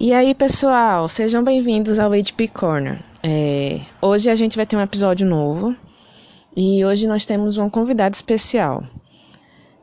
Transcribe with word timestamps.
E 0.00 0.12
aí, 0.12 0.32
pessoal, 0.32 1.08
sejam 1.08 1.42
bem-vindos 1.42 1.98
ao 1.98 2.12
HP 2.12 2.46
Corner. 2.46 3.02
É, 3.20 3.80
hoje 4.00 4.30
a 4.30 4.34
gente 4.36 4.56
vai 4.56 4.64
ter 4.64 4.76
um 4.76 4.80
episódio 4.80 5.26
novo 5.26 5.74
e 6.56 6.84
hoje 6.84 7.08
nós 7.08 7.26
temos 7.26 7.56
uma 7.56 7.68
convidada 7.68 8.14
especial. 8.14 8.84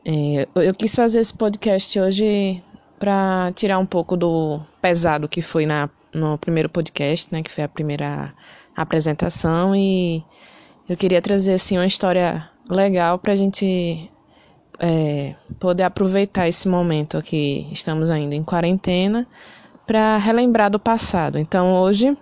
É, 0.02 0.48
eu 0.54 0.72
quis 0.72 0.96
fazer 0.96 1.18
esse 1.18 1.34
podcast 1.34 2.00
hoje 2.00 2.62
para 2.98 3.52
tirar 3.54 3.78
um 3.78 3.84
pouco 3.84 4.16
do 4.16 4.58
pesado 4.80 5.28
que 5.28 5.42
foi 5.42 5.66
na, 5.66 5.90
no 6.14 6.38
primeiro 6.38 6.70
podcast, 6.70 7.28
né, 7.30 7.42
que 7.42 7.52
foi 7.52 7.64
a 7.64 7.68
primeira 7.68 8.32
apresentação 8.74 9.76
e 9.76 10.24
eu 10.88 10.96
queria 10.96 11.20
trazer 11.20 11.52
assim 11.52 11.76
uma 11.76 11.86
história 11.86 12.48
legal 12.70 13.18
para 13.18 13.34
a 13.34 13.36
gente 13.36 14.10
é, 14.78 15.34
poder 15.60 15.82
aproveitar 15.82 16.48
esse 16.48 16.66
momento 16.66 17.18
aqui, 17.18 17.68
estamos 17.70 18.08
ainda 18.08 18.34
em 18.34 18.42
quarentena, 18.42 19.26
para 19.86 20.16
relembrar 20.16 20.70
do 20.70 20.78
passado. 20.78 21.38
Então 21.38 21.74
hoje 21.74 22.16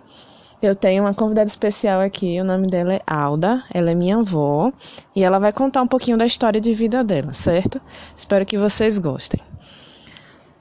eu 0.61 0.75
tenho 0.75 1.03
uma 1.03 1.13
convidada 1.13 1.47
especial 1.47 2.01
aqui, 2.01 2.39
o 2.39 2.43
nome 2.43 2.67
dela 2.67 2.93
é 2.93 3.01
Alda, 3.05 3.63
ela 3.73 3.91
é 3.91 3.95
minha 3.95 4.17
avó 4.17 4.71
e 5.15 5.23
ela 5.23 5.39
vai 5.39 5.51
contar 5.51 5.81
um 5.81 5.87
pouquinho 5.87 6.17
da 6.17 6.25
história 6.25 6.61
de 6.61 6.73
vida 6.73 7.03
dela, 7.03 7.33
certo? 7.33 7.81
Espero 8.15 8.45
que 8.45 8.57
vocês 8.57 8.97
gostem. 8.97 9.41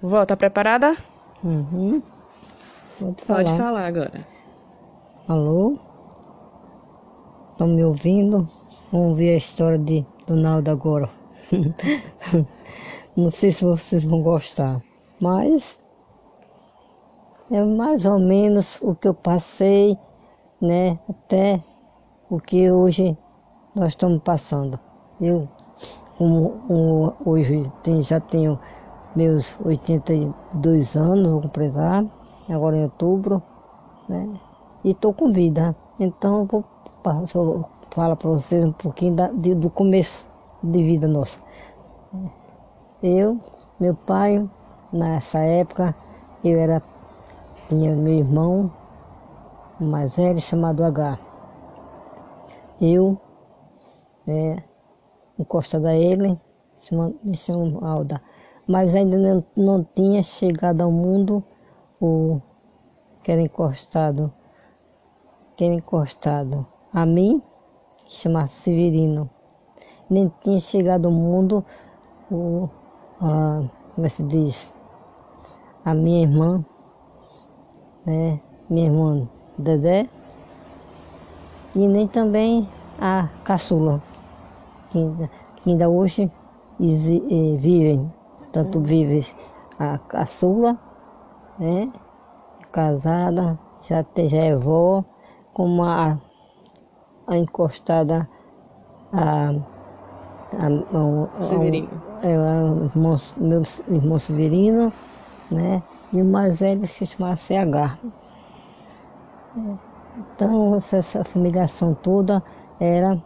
Vó, 0.02 0.24
tá 0.26 0.36
preparada? 0.36 0.96
Uhum. 1.42 2.02
Pode 2.98 3.22
falar. 3.22 3.44
Pode 3.44 3.58
falar 3.58 3.86
agora. 3.86 4.26
Alô? 5.28 5.78
Estão 7.52 7.68
me 7.68 7.84
ouvindo? 7.84 8.48
Vamos 8.92 9.16
ver 9.16 9.34
a 9.34 9.36
história 9.36 9.78
de 9.78 10.04
Donaldo 10.26 10.70
agora. 10.70 11.08
Não 13.16 13.30
sei 13.30 13.50
se 13.50 13.64
vocês 13.64 14.04
vão 14.04 14.22
gostar, 14.22 14.82
mas 15.20 15.78
é 17.50 17.62
mais 17.62 18.04
ou 18.04 18.18
menos 18.18 18.80
o 18.80 18.94
que 18.94 19.08
eu 19.08 19.14
passei, 19.14 19.98
né? 20.60 20.98
Até 21.08 21.62
o 22.30 22.40
que 22.40 22.70
hoje 22.70 23.16
nós 23.74 23.88
estamos 23.88 24.22
passando. 24.22 24.78
Eu, 25.20 25.48
como, 26.16 26.50
como 26.66 27.14
hoje 27.24 27.70
tem, 27.82 28.02
já 28.02 28.20
tenho 28.20 28.58
meus 29.14 29.58
82 29.64 30.96
anos, 30.96 31.30
vou 31.30 31.42
completar, 31.42 32.04
agora 32.48 32.76
em 32.76 32.84
outubro, 32.84 33.42
né? 34.08 34.28
E 34.82 34.90
estou 34.90 35.12
com 35.12 35.32
vida. 35.32 35.74
Então 35.98 36.46
vou, 36.46 36.64
falar 37.90 38.16
para 38.16 38.30
vocês 38.30 38.64
um 38.64 38.72
pouquinho 38.72 39.14
da, 39.14 39.28
de, 39.28 39.54
do 39.54 39.70
começo 39.70 40.28
de 40.62 40.82
vida 40.82 41.06
nossa. 41.06 41.38
Eu, 43.02 43.38
meu 43.78 43.94
pai, 43.94 44.48
nessa 44.92 45.38
época, 45.38 45.94
eu 46.42 46.58
era, 46.58 46.82
tinha 47.74 47.94
meu 47.96 48.14
irmão 48.14 48.72
mais 49.80 50.14
velho 50.14 50.40
chamado 50.40 50.84
H. 50.84 51.18
Eu, 52.80 53.20
é, 54.28 54.62
encostada 55.38 55.88
a 55.88 55.96
ele, 55.96 56.38
chamo 57.34 57.84
Alda. 57.84 58.22
Mas 58.66 58.94
ainda 58.94 59.18
não, 59.18 59.44
não 59.56 59.84
tinha 59.84 60.22
chegado 60.22 60.82
ao 60.82 60.90
mundo 60.90 61.42
o 62.00 62.40
que 63.22 63.32
era 63.32 63.42
encostado, 63.42 64.32
que 65.56 65.64
era 65.64 65.74
encostado 65.74 66.66
a 66.92 67.04
mim, 67.04 67.42
que 68.04 68.12
chama-se 68.12 68.54
Severino 68.54 69.28
nem 70.08 70.32
tinha 70.42 70.60
chegado 70.60 71.06
ao 71.06 71.12
mundo 71.12 71.64
o, 72.30 72.68
a, 73.20 73.62
como 73.94 74.06
é 74.06 74.08
se 74.08 74.22
diz, 74.22 74.72
a 75.84 75.94
minha 75.94 76.22
irmã, 76.22 76.64
né, 78.06 78.40
minha 78.68 78.86
irmã 78.86 79.28
Dedé, 79.58 80.08
e 81.74 81.86
nem 81.86 82.06
também 82.06 82.68
a 82.98 83.28
caçula, 83.44 84.02
que 84.90 84.98
ainda, 84.98 85.30
que 85.56 85.70
ainda 85.70 85.88
hoje 85.88 86.30
eh, 86.80 87.56
vivem, 87.58 88.12
tanto 88.52 88.80
vive 88.80 89.26
a 89.78 89.98
caçula, 89.98 90.78
né, 91.58 91.92
casada, 92.72 93.58
já, 93.82 94.04
já 94.26 94.38
é 94.38 94.56
vó, 94.56 95.04
como 95.52 95.82
a, 95.82 96.18
a 97.26 97.36
encostada 97.36 98.28
a 99.12 99.54
a, 100.54 101.40
Severino. 101.40 101.88
É, 102.22 102.38
o 102.38 102.84
irmão, 102.84 103.16
meu 103.36 103.62
irmão 103.88 104.18
Severino, 104.18 104.92
né? 105.50 105.82
E 106.12 106.20
o 106.20 106.24
mais 106.24 106.58
velho 106.58 106.86
se 106.86 107.06
chama 107.06 107.34
CH. 107.36 107.98
Então, 110.16 110.76
essa 110.76 111.24
familiação 111.24 111.94
toda 111.94 112.42
era 112.78 113.20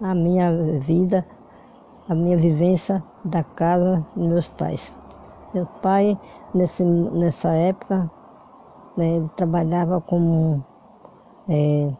a 0.00 0.14
minha 0.14 0.52
vida, 0.80 1.24
a 2.08 2.14
minha 2.14 2.36
vivência 2.36 3.02
da 3.24 3.44
casa 3.44 4.04
dos 4.16 4.26
meus 4.26 4.48
pais. 4.48 4.92
Meu 5.54 5.66
pai, 5.66 6.18
nesse, 6.54 6.82
nessa 6.82 7.50
época, 7.50 8.10
né, 8.96 9.16
ele 9.16 9.30
trabalhava 9.36 10.00
como 10.00 10.64
é, 11.48 11.92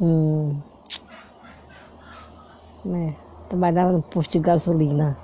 um. 0.00 0.56
Né, 2.84 3.14
trabalhava 3.48 3.92
no 3.92 4.02
posto 4.02 4.32
de 4.32 4.38
gasolina. 4.40 5.16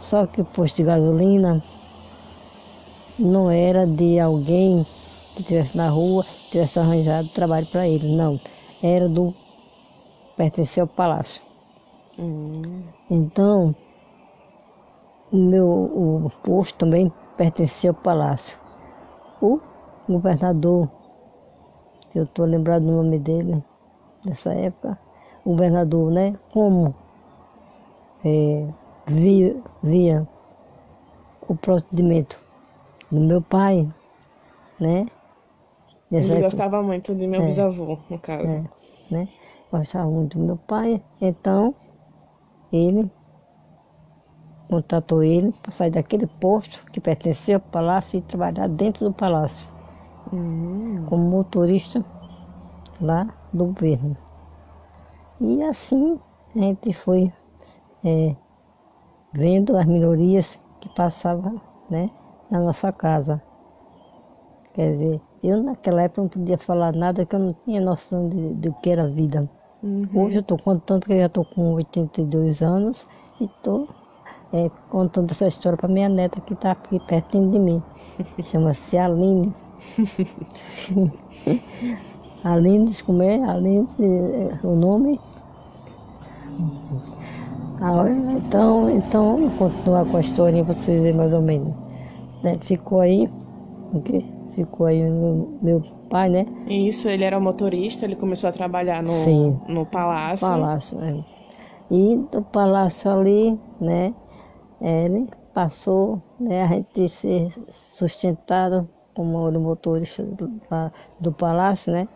Só 0.00 0.26
que 0.26 0.40
o 0.40 0.44
posto 0.44 0.76
de 0.76 0.84
gasolina 0.84 1.62
não 3.18 3.50
era 3.50 3.86
de 3.86 4.18
alguém 4.18 4.84
que 5.34 5.42
estivesse 5.42 5.76
na 5.76 5.88
rua, 5.88 6.24
tivesse 6.50 6.78
arranjado 6.78 7.28
trabalho 7.28 7.66
para 7.66 7.86
ele, 7.86 8.14
não. 8.14 8.38
Era 8.82 9.08
do. 9.08 9.34
pertencia 10.36 10.82
ao 10.82 10.86
palácio. 10.86 11.42
Hum. 12.18 12.82
Então, 13.10 13.74
o 15.30 15.36
meu 15.36 15.66
o 15.66 16.30
posto 16.42 16.78
também 16.78 17.12
pertencia 17.36 17.90
ao 17.90 17.94
palácio. 17.94 18.58
O 19.40 19.60
governador, 20.08 20.88
eu 22.14 22.24
estou 22.24 22.44
lembrado 22.44 22.84
do 22.84 22.92
nome 22.92 23.18
dele 23.18 23.62
nessa 24.24 24.52
época, 24.52 24.98
o 25.44 25.50
governador, 25.50 26.10
né? 26.10 26.38
Como 26.52 26.94
é, 28.24 28.68
via, 29.06 29.56
via 29.82 30.28
o 31.48 31.56
procedimento 31.56 32.38
do 33.12 33.20
meu 33.20 33.42
pai, 33.42 33.86
né? 34.80 35.06
Ele 36.10 36.24
época, 36.24 36.40
gostava 36.40 36.82
muito 36.82 37.14
de 37.14 37.26
meu 37.26 37.42
é, 37.42 37.44
bisavô, 37.44 37.98
no 38.08 38.18
caso. 38.18 38.52
É, 38.52 38.64
né? 39.10 39.28
Gostava 39.70 40.10
muito 40.10 40.38
do 40.38 40.44
meu 40.44 40.56
pai, 40.56 41.02
então 41.20 41.74
ele 42.72 43.10
contratou 44.68 45.22
ele 45.22 45.52
para 45.62 45.70
sair 45.70 45.90
daquele 45.90 46.26
posto 46.26 46.84
que 46.90 47.00
pertencia 47.00 47.56
ao 47.56 47.60
palácio 47.60 48.18
e 48.18 48.22
trabalhar 48.22 48.68
dentro 48.68 49.06
do 49.06 49.12
palácio. 49.12 49.68
Uhum. 50.32 51.04
Como 51.06 51.22
motorista 51.22 52.02
lá 52.98 53.28
do 53.52 53.66
governo. 53.66 54.16
E 55.38 55.62
assim 55.62 56.18
a 56.54 56.58
gente 56.58 56.92
foi 56.94 57.30
é, 58.04 58.34
vendo 59.32 59.76
as 59.76 59.84
minorias 59.84 60.58
que 60.80 60.88
passavam 60.94 61.60
né, 61.90 62.10
na 62.52 62.60
nossa 62.60 62.92
casa. 62.92 63.42
Quer 64.74 64.92
dizer, 64.92 65.20
eu 65.42 65.62
naquela 65.62 66.02
época 66.02 66.22
não 66.22 66.28
podia 66.28 66.58
falar 66.58 66.94
nada 66.94 67.24
que 67.24 67.34
eu 67.34 67.40
não 67.40 67.54
tinha 67.64 67.80
noção 67.80 68.28
de, 68.28 68.54
do 68.54 68.72
que 68.74 68.90
era 68.90 69.08
vida. 69.08 69.48
Uhum. 69.82 70.06
Hoje 70.14 70.36
eu 70.36 70.42
estou 70.42 70.58
contando 70.58 71.06
que 71.06 71.12
eu 71.12 71.18
já 71.18 71.26
estou 71.26 71.44
com 71.44 71.72
82 71.72 72.62
anos 72.62 73.08
e 73.40 73.44
estou 73.44 73.88
é, 74.52 74.70
contando 74.90 75.30
essa 75.30 75.46
história 75.46 75.78
para 75.78 75.88
minha 75.88 76.08
neta 76.08 76.40
que 76.42 76.52
está 76.52 76.72
aqui 76.72 77.00
pertinho 77.00 77.50
de 77.50 77.58
mim. 77.58 77.82
Chama-se 78.42 78.98
Aline. 78.98 79.52
Aline, 82.44 83.02
como 83.02 83.22
é? 83.22 83.42
Aline, 83.42 83.88
é, 83.98 84.66
o 84.66 84.76
nome. 84.76 85.18
Ah, 87.80 88.04
então, 88.08 88.90
então, 88.90 89.38
vou 89.38 89.70
continuar 89.70 90.04
com 90.04 90.18
a 90.18 90.20
história 90.20 90.64
para 90.64 90.74
vocês 90.74 91.16
mais 91.16 91.32
ou 91.32 91.42
menos. 91.42 91.81
Né? 92.42 92.56
Ficou 92.60 93.00
aí, 93.00 93.28
okay? 93.94 94.24
ficou 94.54 94.86
aí 94.86 95.02
o 95.02 95.58
meu 95.62 95.82
pai, 96.08 96.28
né? 96.28 96.46
Isso, 96.66 97.08
ele 97.08 97.24
era 97.24 97.38
motorista, 97.40 98.04
ele 98.04 98.16
começou 98.16 98.48
a 98.48 98.52
trabalhar 98.52 99.02
no, 99.02 99.12
Sim, 99.24 99.60
no 99.68 99.86
palácio. 99.86 100.46
Palácio, 100.46 100.98
é. 101.02 101.24
E 101.90 102.16
do 102.30 102.42
palácio 102.42 103.10
ali, 103.10 103.58
né, 103.80 104.14
ele 104.80 105.28
passou, 105.52 106.22
né, 106.40 106.62
a 106.62 106.66
gente 106.66 107.08
ser 107.08 107.52
sustentado 107.70 108.88
como 109.14 109.50
motorista 109.52 110.22
do, 110.22 110.50
do 111.20 111.32
palácio, 111.32 111.92
né? 111.92 112.08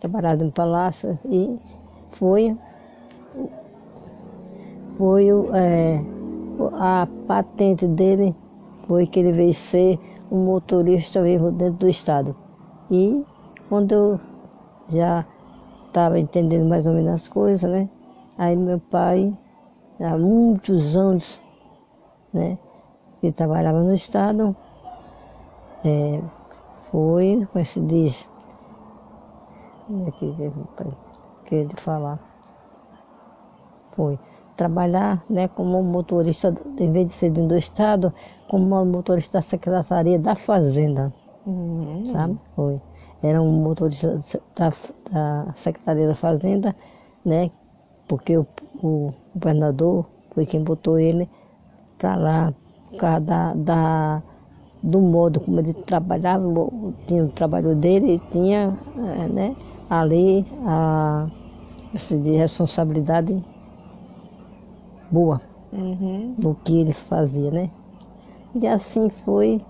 Trabalhado 0.00 0.44
no 0.44 0.52
palácio 0.52 1.18
e 1.24 1.58
foi 2.12 2.54
foi 4.98 5.28
é, 5.54 6.00
a 6.74 7.08
patente 7.26 7.86
dele 7.86 8.34
foi 8.86 9.06
que 9.06 9.20
ele 9.20 9.32
veio 9.32 9.54
ser 9.54 9.98
um 10.30 10.44
motorista 10.44 11.22
vivo 11.22 11.50
dentro 11.50 11.78
do 11.78 11.88
estado. 11.88 12.34
E 12.90 13.24
quando 13.68 13.92
eu 13.92 14.20
já 14.88 15.24
estava 15.86 16.18
entendendo 16.18 16.68
mais 16.68 16.86
ou 16.86 16.92
menos 16.92 17.14
as 17.14 17.28
coisas, 17.28 17.70
né? 17.70 17.88
Aí 18.36 18.56
meu 18.56 18.80
pai, 18.80 19.32
há 20.00 20.18
muitos 20.18 20.96
anos, 20.96 21.40
né? 22.32 22.58
Que 23.20 23.32
trabalhava 23.32 23.82
no 23.82 23.94
estado, 23.94 24.54
é, 25.84 26.20
foi, 26.90 27.46
como 27.52 27.64
se 27.64 27.80
diz, 27.80 28.28
como 29.86 30.08
é 30.08 30.10
que, 30.10 30.34
que 31.46 31.54
ele 31.54 31.74
falar? 31.76 32.18
Foi 33.92 34.18
trabalhar 34.56 35.24
né, 35.28 35.48
como 35.48 35.82
motorista, 35.82 36.54
em 36.78 36.92
vez 36.92 37.08
de 37.08 37.14
ser 37.14 37.30
do 37.30 37.56
Estado, 37.56 38.12
como 38.48 38.84
motorista 38.84 39.38
da 39.38 39.42
Secretaria 39.42 40.18
da 40.18 40.34
Fazenda. 40.34 41.12
Uhum. 41.46 42.04
Sabe? 42.06 42.38
Foi. 42.54 42.80
Era 43.22 43.40
um 43.40 43.52
motorista 43.52 44.20
da, 44.56 44.72
da 45.10 45.52
Secretaria 45.54 46.06
da 46.06 46.14
Fazenda, 46.14 46.74
né? 47.24 47.50
Porque 48.06 48.36
o, 48.36 48.46
o 48.82 49.12
governador 49.34 50.06
foi 50.32 50.44
quem 50.44 50.62
botou 50.62 50.98
ele 50.98 51.28
para 51.98 52.16
lá, 52.16 52.54
por 52.90 52.98
causa 52.98 53.20
da, 53.20 53.54
da, 53.54 54.22
do 54.82 55.00
modo 55.00 55.40
como 55.40 55.58
ele 55.60 55.72
trabalhava, 55.72 56.44
tinha 57.06 57.24
o 57.24 57.28
trabalho 57.28 57.74
dele 57.74 58.14
e 58.14 58.18
tinha 58.30 58.76
é, 58.98 59.28
né, 59.28 59.56
ali 59.88 60.44
a 60.66 61.26
de 61.94 62.36
responsabilidade 62.36 63.42
boa 65.14 65.40
uhum. 65.72 66.34
no 66.36 66.54
que 66.56 66.80
ele 66.80 66.92
fazia, 66.92 67.50
né? 67.50 67.70
E 68.54 68.66
assim 68.66 69.08
foi 69.24 69.60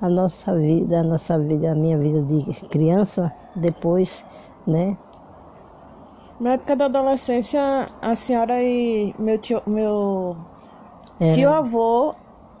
a 0.00 0.08
nossa 0.08 0.54
vida, 0.56 1.00
a 1.00 1.02
nossa 1.02 1.38
vida, 1.38 1.72
a 1.72 1.74
minha 1.74 1.96
vida 1.96 2.22
de 2.22 2.52
criança, 2.68 3.32
depois, 3.54 4.24
né? 4.66 4.96
Na 6.40 6.54
época 6.54 6.76
da 6.76 6.84
adolescência, 6.86 7.88
a 8.02 8.14
senhora 8.14 8.62
e 8.62 9.14
meu 9.18 9.38
tio, 9.38 9.62
meu 9.66 10.36
era. 11.18 11.32
tio 11.32 11.48
avô, 11.48 12.14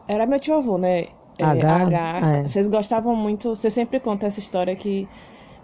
era 0.08 0.26
meu 0.26 0.40
tio 0.40 0.54
avô, 0.54 0.78
né? 0.78 1.08
H, 1.38 1.76
H. 1.76 2.38
É. 2.38 2.42
Vocês 2.44 2.68
gostavam 2.68 3.14
muito, 3.14 3.54
você 3.54 3.70
sempre 3.70 4.00
conta 4.00 4.26
essa 4.26 4.40
história 4.40 4.74
que 4.74 5.06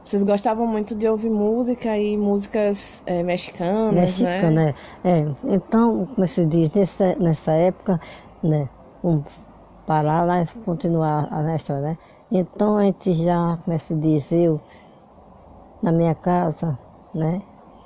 vocês 0.04 0.22
gostavam 0.24 0.66
muito 0.66 0.94
de 0.96 1.08
ouvir 1.08 1.30
música 1.30 1.96
e 1.96 2.16
músicas 2.16 3.02
é, 3.06 3.22
mexicanas, 3.22 3.94
Mexicana, 3.94 4.50
né? 4.50 4.74
É. 5.04 5.20
é. 5.20 5.26
Então, 5.44 6.06
como 6.06 6.26
se 6.26 6.44
diz, 6.44 6.72
nessa, 6.74 7.14
nessa 7.16 7.52
época, 7.52 8.00
né? 8.42 8.68
Um, 9.04 9.22
parar 9.86 10.26
lá 10.26 10.42
e 10.42 10.46
continuar 10.64 11.28
a 11.30 11.54
história, 11.54 11.82
né? 11.82 11.98
Então 12.30 12.78
a 12.78 12.84
gente 12.84 13.12
já, 13.12 13.58
como 13.64 13.78
se 13.78 13.94
diz, 13.94 14.32
eu, 14.32 14.60
na 15.82 15.92
minha 15.92 16.14
casa, 16.14 16.76
né? 17.14 17.40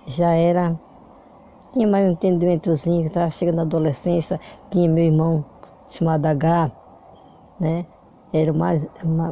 Já 0.06 0.32
era, 0.34 0.78
tinha 1.72 1.86
mais 1.86 2.08
um 2.08 2.12
entendimentozinho, 2.12 3.06
estava 3.06 3.28
chegando 3.28 3.56
na 3.56 3.62
adolescência, 3.62 4.40
tinha 4.70 4.88
meu 4.88 5.04
irmão 5.04 5.44
chamado 5.90 6.24
H, 6.26 6.70
né? 7.60 7.84
Era 8.32 8.52
o 8.52 8.54
mais, 8.54 8.86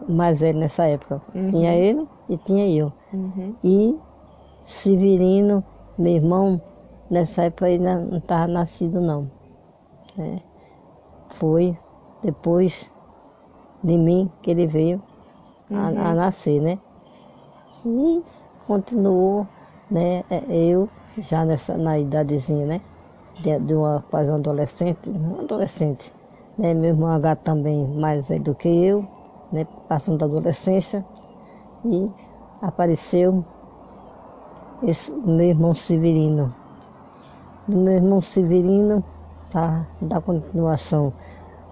mais 0.08 0.40
velho 0.40 0.58
nessa 0.58 0.84
época. 0.84 1.22
Uhum. 1.34 1.50
Tinha 1.50 1.75
ele 1.75 2.08
e 2.29 2.37
tinha 2.38 2.69
eu. 2.69 2.93
Uhum. 3.12 3.55
E 3.62 3.99
Severino, 4.65 5.62
meu 5.99 6.15
irmão, 6.15 6.61
nessa 7.11 7.44
época 7.44 7.67
ainda 7.67 7.97
não 8.00 8.19
estava 8.19 8.47
nascido 8.47 9.00
não. 9.00 9.31
É. 10.19 10.41
Foi 11.31 11.76
depois 12.23 12.91
de 13.82 13.99
mim 13.99 14.31
que 14.43 14.50
ele 14.50 14.67
veio 14.67 15.03
uhum. 15.71 15.79
a, 15.79 16.11
a, 16.11 16.15
nascer, 16.15 16.61
né? 16.61 16.79
E 17.85 18.23
continuou, 18.67 19.47
né? 19.91 20.25
É, 20.31 20.43
eu 20.49 20.88
já 21.19 21.44
nessa, 21.44 21.77
na 21.77 21.99
idadezinha, 21.99 22.67
né? 22.67 22.81
De, 23.41 23.59
de 23.59 23.75
uma, 23.75 24.03
quase 24.11 24.31
um 24.31 24.37
adolescente, 24.37 25.11
um 25.11 25.41
adolescente, 25.41 26.12
né? 26.56 26.73
Meu 26.73 26.91
irmão 26.91 27.11
H 27.11 27.37
também 27.37 27.87
mais 27.87 28.29
velho 28.29 28.44
do 28.44 28.55
que 28.55 28.69
eu, 28.69 29.06
né? 29.53 29.67
Passando 29.88 30.19
da 30.19 30.27
adolescência 30.27 31.05
e 31.84 32.10
apareceu 32.62 33.44
esse, 34.82 35.10
meu 35.12 35.46
irmão 35.46 35.75
Severino. 35.75 36.54
Do 37.66 37.76
meu 37.76 37.94
irmão 37.94 38.20
Severino, 38.20 39.02
para 39.50 39.86
dar 40.00 40.20
continuação 40.20 41.12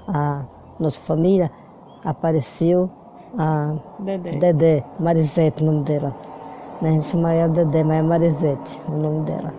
à 0.09 0.45
nossa 0.79 1.01
família, 1.01 1.51
apareceu 2.05 2.91
a 3.39 3.75
Dedé, 3.99 4.31
Dedé 4.33 4.85
Marisete, 4.99 5.63
o 5.63 5.67
nome 5.67 5.85
dela. 5.85 6.15
Né? 6.81 6.89
A 6.89 6.93
gente 6.93 7.05
chama 7.05 7.33
ela 7.33 7.49
Dedé, 7.49 7.85
mas 7.85 7.99
é 7.99 8.03
Marisete, 8.03 8.83
o 8.89 8.93
nome 8.93 9.25
dela. 9.25 9.53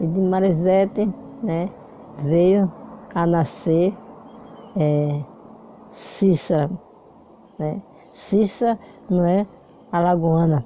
E 0.00 0.06
de 0.06 0.20
Marisete, 0.20 1.14
né, 1.42 1.68
veio 2.18 2.70
a 3.14 3.26
nascer 3.26 3.94
é, 4.76 5.20
Cícera, 5.92 6.70
né? 7.58 7.82
Cícera 8.12 8.78
não 9.08 9.24
é 9.24 9.46
alagoana, 9.92 10.64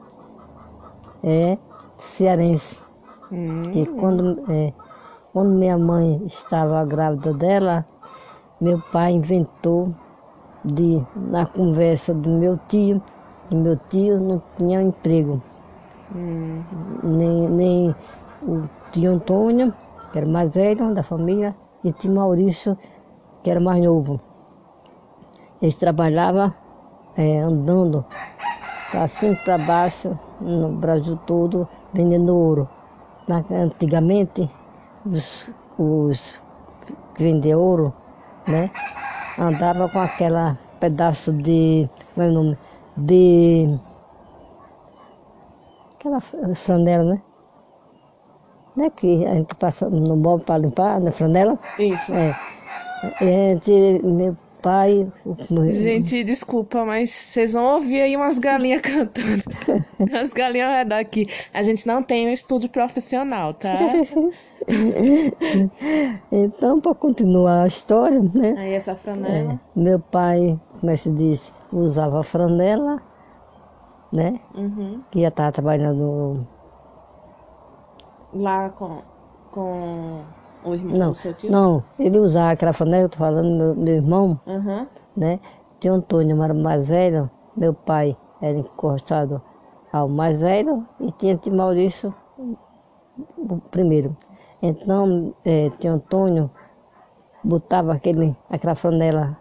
é 1.22 1.58
cearense. 1.98 2.80
Hum. 3.32 3.62
Que 3.72 3.86
quando, 3.86 4.44
é, 4.50 4.72
quando 5.32 5.50
minha 5.50 5.78
mãe 5.78 6.22
estava 6.24 6.84
grávida 6.84 7.32
dela, 7.32 7.86
meu 8.60 8.80
pai 8.92 9.12
inventou 9.12 9.94
de, 10.64 11.04
na 11.16 11.46
conversa 11.46 12.14
do 12.14 12.28
meu 12.28 12.58
tio, 12.68 13.02
que 13.48 13.56
meu 13.56 13.76
tio 13.88 14.20
não 14.20 14.42
tinha 14.56 14.82
emprego. 14.82 15.42
Hum. 16.14 16.62
Nem, 17.02 17.48
nem 17.48 17.96
o 18.42 18.68
tio 18.92 19.12
Antônio, 19.12 19.72
que 20.12 20.18
era 20.18 20.26
mais 20.26 20.54
velho 20.54 20.94
da 20.94 21.02
família, 21.02 21.54
e 21.82 21.92
tio 21.92 22.14
Maurício, 22.14 22.78
que 23.42 23.50
era 23.50 23.60
mais 23.60 23.82
novo. 23.82 24.20
Eles 25.60 25.74
trabalhavam 25.74 26.52
é, 27.16 27.40
andando 27.40 28.04
para 28.94 29.08
cima 29.08 29.36
para 29.44 29.58
baixo 29.58 30.16
no 30.40 30.68
Brasil 30.68 31.18
todo 31.26 31.68
vendendo 31.92 32.32
ouro. 32.32 32.68
Antigamente 33.50 34.48
os, 35.04 35.50
os 35.76 36.40
que 37.16 37.22
vendiam 37.24 37.60
ouro, 37.60 37.92
né? 38.46 38.70
Andava 39.36 39.88
com 39.88 39.98
aquela 39.98 40.56
pedaço 40.78 41.32
de. 41.32 41.88
Como 42.14 42.26
é 42.26 42.30
o 42.30 42.32
nome? 42.32 42.58
De. 42.96 43.80
Aquela 45.98 46.20
franela, 46.20 47.14
né? 47.14 47.22
Né, 48.76 48.90
que 48.90 49.24
a 49.26 49.34
gente 49.34 49.54
passa 49.56 49.88
no 49.88 50.16
móvel 50.16 50.44
para 50.44 50.58
limpar, 50.58 51.00
na 51.00 51.10
franela. 51.10 51.58
Isso. 51.78 52.12
É. 52.14 52.36
A 53.02 53.24
gente, 53.24 54.00
pai. 54.64 55.06
Gente, 55.70 56.24
desculpa, 56.24 56.86
mas 56.86 57.10
vocês 57.10 57.52
vão 57.52 57.74
ouvir 57.74 58.00
aí 58.00 58.16
umas 58.16 58.38
galinhas 58.38 58.80
cantando. 58.80 59.44
As 60.10 60.32
galinhas 60.32 60.70
é 60.70 60.84
daqui. 60.86 61.28
A 61.52 61.62
gente 61.62 61.86
não 61.86 62.02
tem 62.02 62.26
um 62.26 62.30
estúdio 62.30 62.70
profissional, 62.70 63.52
tá? 63.52 63.68
então, 66.32 66.80
para 66.80 66.94
continuar 66.94 67.64
a 67.64 67.66
história, 67.66 68.18
né? 68.18 68.54
Aí 68.56 68.72
essa 68.72 68.96
franela. 68.96 69.52
É, 69.52 69.58
meu 69.78 70.00
pai, 70.00 70.58
como 70.80 70.90
é 70.90 70.94
que 70.94 71.00
se 71.00 71.10
diz, 71.10 71.52
usava 71.70 72.22
franela, 72.22 73.02
né? 74.10 74.40
Uhum. 74.54 75.02
Que 75.10 75.20
já 75.20 75.28
estava 75.28 75.52
trabalhando. 75.52 76.48
Lá 78.32 78.70
com. 78.70 79.02
com 79.50 80.22
o 80.64 80.74
irmão 80.74 80.96
não, 80.96 81.08
do 81.10 81.14
seu 81.14 81.34
tio? 81.34 81.50
Não, 81.50 81.84
ele 81.98 82.18
usava 82.18 82.52
aquela 82.52 82.72
flanela, 82.72 83.04
eu 83.04 83.08
tô 83.08 83.18
falando, 83.18 83.56
meu, 83.56 83.74
meu 83.74 83.94
irmão, 83.94 84.40
uhum. 84.46 84.86
né? 85.16 85.40
Tinha 85.78 85.92
Antônio, 85.92 86.42
era 86.42 86.54
mais 86.54 86.88
velho, 86.88 87.30
meu 87.56 87.74
pai 87.74 88.16
era 88.40 88.58
encostado 88.58 89.40
ao 89.92 90.08
mais 90.08 90.40
velho 90.40 90.86
e 91.00 91.12
tinha 91.12 91.36
tio 91.36 91.54
Maurício 91.54 92.14
o 93.38 93.58
primeiro. 93.70 94.16
Então, 94.62 95.34
é, 95.44 95.70
tio 95.78 95.92
Antônio 95.92 96.50
botava 97.42 97.92
aquele, 97.92 98.34
aquela 98.48 98.74
flanela 98.74 99.36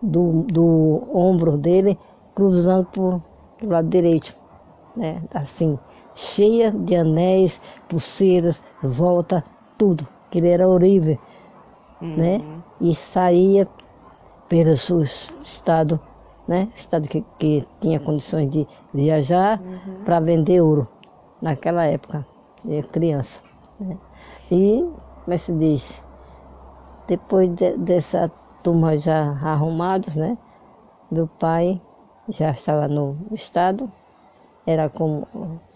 do, 0.00 0.42
do 0.44 1.02
ombro 1.14 1.56
dele, 1.56 1.98
cruzando 2.34 2.86
para 2.86 3.02
o 3.02 3.70
lado 3.70 3.88
direito, 3.88 4.36
né? 4.96 5.22
Assim, 5.32 5.78
cheia 6.14 6.70
de 6.70 6.94
anéis, 6.96 7.60
pulseiras, 7.88 8.62
volta, 8.82 9.44
tudo 9.78 10.06
que 10.30 10.38
ele 10.38 10.48
era 10.48 10.68
horrível, 10.68 11.18
uhum. 12.00 12.16
né? 12.16 12.40
E 12.80 12.94
saía 12.94 13.68
pelo 14.48 14.76
seu 14.76 15.00
estado, 15.00 16.00
né? 16.46 16.68
Estado 16.76 17.08
que, 17.08 17.24
que 17.38 17.66
tinha 17.80 18.00
condições 18.00 18.50
de 18.50 18.66
viajar 18.92 19.60
uhum. 19.60 20.04
para 20.04 20.20
vender 20.20 20.60
ouro 20.60 20.88
naquela 21.40 21.84
época, 21.84 22.26
criança. 22.92 23.40
Né? 23.78 23.96
E, 24.50 24.80
como 25.24 25.34
é 25.34 25.38
se 25.38 25.52
diz, 25.52 26.02
depois 27.06 27.48
de, 27.54 27.76
dessa 27.76 28.30
turma 28.62 28.96
já 28.96 29.30
arrumados, 29.42 30.16
né? 30.16 30.38
meu 31.10 31.26
pai 31.26 31.80
já 32.28 32.50
estava 32.50 32.88
no 32.88 33.16
estado, 33.32 33.90
era 34.66 34.88
como 34.88 35.28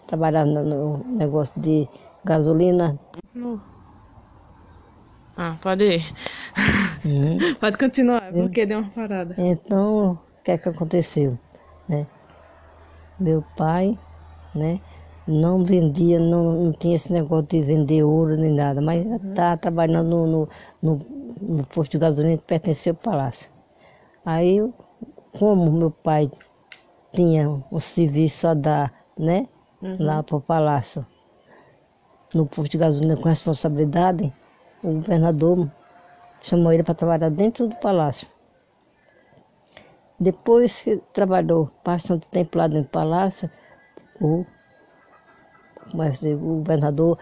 trabalhava 0.07 0.49
no 0.49 0.97
negócio 1.05 1.53
de 1.61 1.87
gasolina. 2.25 2.99
No. 3.33 3.61
Ah, 5.41 5.55
pode 5.61 5.85
ir. 5.85 6.03
Hum. 7.05 7.37
pode 7.61 7.77
continuar, 7.77 8.29
porque 8.33 8.65
deu 8.65 8.79
uma 8.79 8.89
parada. 8.89 9.35
Então, 9.37 10.11
o 10.11 10.43
que 10.43 10.51
é 10.51 10.57
que 10.57 10.67
aconteceu? 10.67 11.39
Né? 11.87 12.05
Meu 13.17 13.41
pai, 13.55 13.97
né? 14.53 14.81
Não 15.25 15.63
vendia, 15.63 16.19
não, 16.19 16.65
não 16.65 16.73
tinha 16.73 16.97
esse 16.97 17.13
negócio 17.13 17.47
de 17.47 17.61
vender 17.61 18.03
ouro 18.03 18.35
nem 18.35 18.51
nada, 18.53 18.81
mas 18.81 19.05
uhum. 19.05 19.15
estava 19.15 19.55
trabalhando 19.55 20.09
no, 20.09 20.27
no, 20.27 20.49
no, 20.83 21.05
no 21.41 21.65
posto 21.67 21.93
de 21.93 21.99
gasolina 21.99 22.37
que 22.37 22.43
pertencia 22.43 22.91
ao 22.91 22.97
palácio. 22.97 23.49
Aí, 24.25 24.61
como 25.39 25.71
meu 25.71 25.89
pai 25.89 26.29
tinha 27.13 27.47
um 27.71 27.79
serviço 27.79 28.45
a 28.45 28.53
dar, 28.53 28.93
né? 29.17 29.47
Uhum. 29.81 29.95
Lá 29.99 30.21
para 30.21 30.35
o 30.35 30.41
palácio, 30.41 31.05
no 32.35 32.45
posto 32.45 32.71
de 32.73 32.77
gasolina 32.77 33.15
com 33.15 33.29
responsabilidade, 33.29 34.33
o 34.83 34.93
governador 34.93 35.69
chamou 36.41 36.71
ele 36.71 36.83
para 36.83 36.95
trabalhar 36.95 37.29
dentro 37.29 37.67
do 37.67 37.75
palácio. 37.75 38.27
Depois 40.19 40.81
que 40.81 40.97
trabalhou 41.13 41.69
bastante 41.83 42.27
tempo 42.27 42.57
lá 42.57 42.67
dentro 42.67 42.83
do 42.83 42.89
palácio, 42.89 43.49
o, 44.19 44.45
o 45.93 46.55
governador 46.57 47.17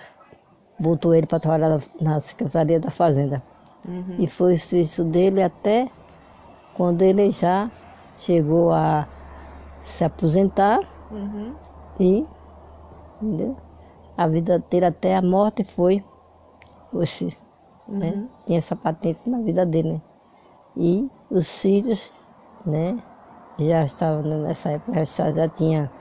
botou 0.80 1.14
ele 1.14 1.28
para 1.28 1.40
trabalhar 1.40 1.82
na 2.02 2.20
Secretaria 2.20 2.80
da 2.80 2.90
Fazenda. 2.90 3.42
Uhum. 3.88 4.16
E 4.20 4.28
foi 4.28 4.56
o 4.56 4.60
serviço 4.60 5.04
dele 5.04 5.42
até 5.44 5.90
quando 6.76 7.02
ele 7.02 7.32
já 7.32 7.72
chegou 8.18 8.72
a 8.72 9.08
se 9.84 10.04
aposentar 10.04 10.80
uhum. 11.12 11.56
e 12.00 12.26
entendeu? 13.22 13.56
a 14.18 14.28
vida 14.28 14.60
dele 14.70 14.86
até 14.86 15.16
a 15.16 15.22
morte 15.22 15.64
foi 15.64 16.04
esse, 17.00 17.38
né? 17.88 18.12
uhum. 18.12 18.27
Tinha 18.46 18.58
essa 18.58 18.75
patente 18.75 19.20
na 19.29 19.39
vida 19.39 19.65
dele, 19.65 19.94
né? 19.94 20.01
E 20.75 21.10
os 21.29 21.48
filhos, 21.62 22.12
né? 22.65 22.98
Já 23.60 23.84
estavam 23.84 24.22
nessa 24.41 24.72
época, 24.72 25.03
já, 25.03 25.32
já 25.32 25.50
tinha, 25.50 25.91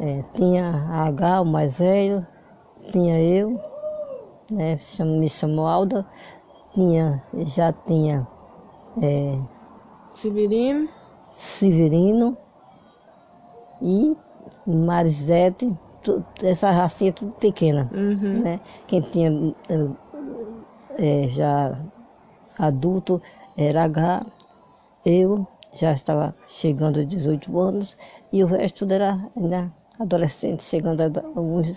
é, 0.00 0.22
tinha 0.34 0.70
a 0.70 1.06
H, 1.08 1.42
o 1.42 1.44
mais 1.44 1.78
velho, 1.78 2.26
tinha 2.90 3.20
eu, 3.20 3.60
né? 4.50 4.78
Me 5.00 5.28
chamou 5.28 5.66
Alda, 5.66 6.06
tinha, 6.74 7.22
já 7.44 7.72
tinha 7.72 8.26
é, 9.00 9.38
Severino. 10.10 10.88
Severino 11.34 12.36
e 13.80 14.16
Marisete, 14.66 15.76
essa 16.42 16.70
racinha 16.70 17.12
tudo 17.12 17.32
pequena. 17.32 17.90
Uhum. 17.92 18.42
Né? 18.42 18.60
Quem 18.86 19.00
tinha 19.00 19.54
é, 20.98 21.28
já 21.28 21.78
adulto 22.58 23.20
era 23.56 23.84
H, 23.84 24.24
eu 25.04 25.46
já 25.72 25.92
estava 25.92 26.34
chegando 26.46 27.00
aos 27.00 27.08
18 27.08 27.58
anos 27.58 27.96
e 28.32 28.42
o 28.42 28.46
resto 28.46 28.90
era 28.92 29.18
ainda 29.36 29.72
adolescente, 29.98 30.62
chegando 30.64 31.00
a 31.00 31.06
alguns 31.36 31.68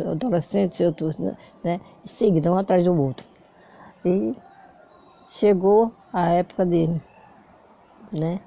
adolescentes, 0.00 0.80
outros, 0.80 1.16
né? 1.62 1.80
Seguindo 2.04 2.50
um 2.50 2.58
atrás 2.58 2.84
do 2.84 2.94
outro. 3.00 3.26
E 4.04 4.34
chegou 5.28 5.92
a 6.12 6.30
época 6.30 6.66
dele, 6.66 7.00
né? 8.12 8.40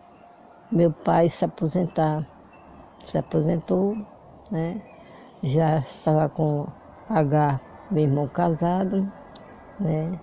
Meu 0.72 0.92
pai 0.92 1.30
se 1.30 1.46
aposentar, 1.46 2.28
se 3.06 3.18
aposentou, 3.18 3.98
né? 4.52 4.82
já 5.44 5.80
estava 5.80 6.30
com 6.30 6.68
H, 7.10 7.60
meu 7.92 8.04
irmão 8.04 8.28
casado, 8.28 9.12
né? 9.80 10.20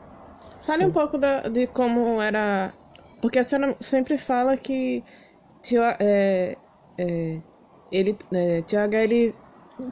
Fale 0.62 0.86
um 0.86 0.90
pouco 0.90 1.18
da, 1.18 1.48
de 1.48 1.66
como 1.66 2.20
era. 2.20 2.72
Porque 3.20 3.38
a 3.38 3.44
senhora 3.44 3.76
sempre 3.80 4.18
fala 4.18 4.56
que 4.56 5.02
tio, 5.62 5.82
é, 5.82 6.56
é, 6.98 7.38
ele, 7.90 8.16
é, 8.32 8.62
H 8.76 8.98
ele 9.02 9.34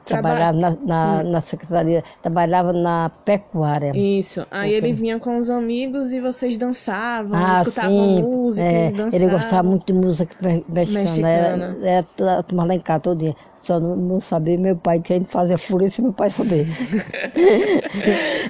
Trabalhava 0.05 0.57
na, 0.57 0.69
na, 0.69 1.19
hum. 1.19 1.31
na, 1.31 1.41
secretaria, 1.41 2.03
trabalhava 2.21 2.71
na 2.71 3.09
pecuária. 3.25 3.91
Isso. 3.93 4.47
Aí 4.49 4.73
ele 4.73 4.93
vinha 4.93 5.19
com 5.19 5.37
os 5.37 5.49
amigos 5.49 6.13
e 6.13 6.21
vocês 6.21 6.57
dançavam, 6.57 7.37
ah, 7.37 7.61
escutavam 7.61 7.91
sim, 7.91 8.23
música, 8.23 8.65
é, 8.65 8.93
Ele 9.11 9.27
gostava 9.27 9.67
muito 9.67 9.85
de 9.85 9.93
música 9.93 10.33
mexicana. 10.69 10.99
mexicana. 10.99 11.77
Era, 11.81 12.07
era, 12.17 12.45
era 12.47 12.63
lá 12.63 12.73
em 12.73 12.79
casa 12.79 12.99
todo 13.01 13.19
dia. 13.19 13.35
Só 13.63 13.79
não, 13.79 13.95
não 13.95 14.19
sabia 14.19 14.57
meu 14.57 14.75
pai, 14.75 14.99
que 14.99 15.13
a 15.13 15.17
gente 15.17 15.31
fazia 15.31 15.57
se 15.57 16.01
meu 16.01 16.11
pai 16.11 16.29
souber. 16.29 16.65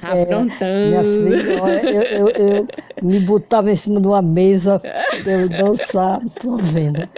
Aprontando. 0.02 0.54
É, 0.64 0.88
minha 0.88 1.02
filha, 1.02 1.62
olha, 1.62 1.90
eu, 1.90 2.28
eu, 2.28 2.28
eu, 2.28 2.68
me 3.02 3.20
botava 3.20 3.70
em 3.70 3.76
cima 3.76 4.00
de 4.00 4.06
uma 4.06 4.22
mesa, 4.22 4.80
eu 5.24 5.48
dançar, 5.48 6.20
tô 6.40 6.56
vendo. 6.56 7.08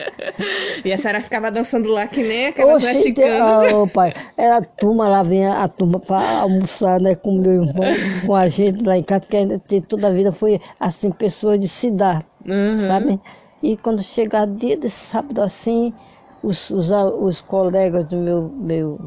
E 0.84 0.92
a 0.92 0.98
senhora 0.98 1.22
ficava 1.22 1.50
dançando 1.50 1.88
lá 1.90 2.06
que 2.06 2.22
nem 2.22 2.48
aquela 2.48 2.78
mexicana. 2.78 3.76
Oh, 3.76 3.86
pai, 3.86 4.12
era 4.36 4.58
a 4.58 4.62
turma 4.62 5.08
lá, 5.08 5.22
vinha 5.22 5.54
a 5.54 5.68
turma 5.68 6.00
para 6.00 6.40
almoçar, 6.40 7.00
né, 7.00 7.14
com 7.14 7.38
meu 7.38 7.64
irmão, 7.64 7.84
com 8.26 8.34
a 8.34 8.48
gente 8.48 8.82
lá 8.82 8.96
em 8.96 9.02
casa, 9.02 9.24
porque 9.26 9.80
toda 9.80 10.08
a 10.08 10.10
vida 10.10 10.32
foi 10.32 10.60
assim, 10.78 11.10
pessoas 11.10 11.60
de 11.60 11.68
se 11.68 11.90
dar, 11.90 12.24
uhum. 12.44 12.86
sabe? 12.86 13.20
E 13.62 13.76
quando 13.76 14.02
chegava 14.02 14.46
dia 14.46 14.76
de 14.76 14.90
sábado 14.90 15.40
assim, 15.40 15.94
os, 16.42 16.70
os, 16.70 16.90
os 16.90 17.40
colegas 17.40 18.04
do 18.06 18.16
meu, 18.16 18.48
meu 18.48 18.98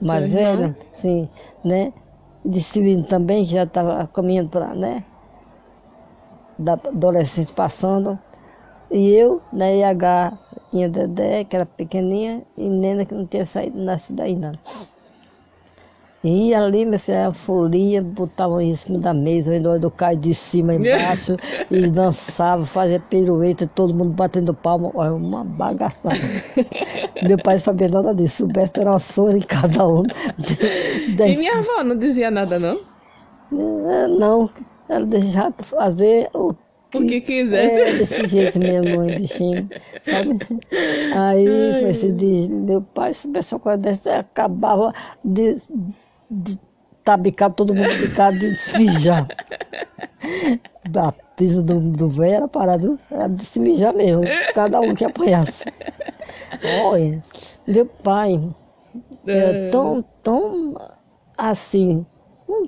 mais 0.00 0.32
velho, 0.32 0.74
sim, 0.96 1.28
né? 1.64 1.92
De 2.44 2.62
civil 2.62 3.02
também, 3.04 3.44
que 3.44 3.52
já 3.52 3.64
estava 3.64 4.06
caminhando 4.06 4.50
para, 4.50 4.74
né? 4.74 5.04
Da 6.58 6.74
adolescência 6.74 7.54
passando. 7.54 8.18
E 8.90 9.10
eu, 9.10 9.42
na 9.52 9.70
IH, 9.70 10.38
tinha 10.70 10.88
Dedé, 10.88 11.44
que 11.44 11.56
era 11.56 11.66
pequenininha, 11.66 12.42
e 12.56 12.68
Nena, 12.68 13.04
que 13.04 13.14
não 13.14 13.26
tinha 13.26 13.44
saído, 13.44 13.78
nascido 13.78 14.20
ainda. 14.20 14.52
E 16.22 16.52
ali, 16.52 16.84
meu 16.84 16.98
filho, 16.98 17.28
a 17.28 17.32
folia, 17.32 18.02
botavam 18.02 18.60
em 18.60 18.74
cima 18.74 18.98
da 18.98 19.14
mesa, 19.14 19.52
vendo 19.52 19.78
do 19.78 19.88
caio 19.88 20.18
de 20.18 20.34
cima 20.34 20.74
embaixo, 20.74 21.36
e 21.70 21.88
dançava, 21.88 22.66
fazia 22.66 22.98
pirueta, 22.98 23.70
todo 23.72 23.94
mundo 23.94 24.10
batendo 24.10 24.52
palma, 24.52 24.90
olha, 24.94 25.14
uma 25.14 25.44
bagaçada. 25.44 26.16
Meu 27.22 27.38
pai 27.38 27.60
sabia 27.60 27.88
nada 27.88 28.12
disso, 28.14 28.38
soubesse 28.38 28.72
era 28.76 28.90
uma 28.90 28.98
sora 28.98 29.36
em 29.36 29.42
cada 29.42 29.86
um. 29.86 30.02
E 31.08 31.36
minha 31.36 31.58
avó 31.58 31.84
não 31.84 31.96
dizia 31.96 32.30
nada, 32.30 32.58
não? 32.58 32.78
É, 33.52 34.08
não, 34.08 34.50
ela 34.88 35.06
deixava 35.06 35.54
fazer 35.62 36.28
o 36.34 36.54
que, 36.90 36.98
o 36.98 37.06
que 37.06 37.20
quiser. 37.20 37.64
É, 37.64 37.92
desse 37.98 38.26
jeito 38.26 38.58
minha 38.58 38.82
mãe, 38.82 39.18
bichinho, 39.18 39.68
sabe? 40.04 40.38
Aí, 41.14 41.92
você 41.92 42.10
diz, 42.12 42.46
meu 42.46 42.82
pai, 42.82 43.14
se 43.14 43.22
soubesse 43.22 43.54
uma 43.54 43.60
coisa 43.60 43.78
dessa, 43.78 44.18
acabava 44.18 44.92
de 45.24 45.56
de 46.30 46.58
tabicar 47.04 47.52
todo 47.52 47.74
mundo 47.74 47.88
picado 48.00 48.38
de 48.38 48.58
mijar. 48.76 49.26
A 50.94 51.12
pisa 51.36 51.62
do, 51.62 51.80
do 51.80 52.08
velho 52.08 52.34
era 52.34 52.48
parado, 52.48 52.98
era 53.10 53.28
de 53.28 53.44
se 53.44 53.60
mijar 53.60 53.94
mesmo, 53.94 54.24
cada 54.54 54.80
um 54.80 54.94
que 54.94 55.04
apanhasse. 55.04 55.64
Olha, 56.84 57.22
meu 57.66 57.86
pai 57.86 58.40
era 59.26 59.56
é. 59.56 59.68
tão, 59.68 60.04
tão 60.22 60.74
assim, 61.36 62.04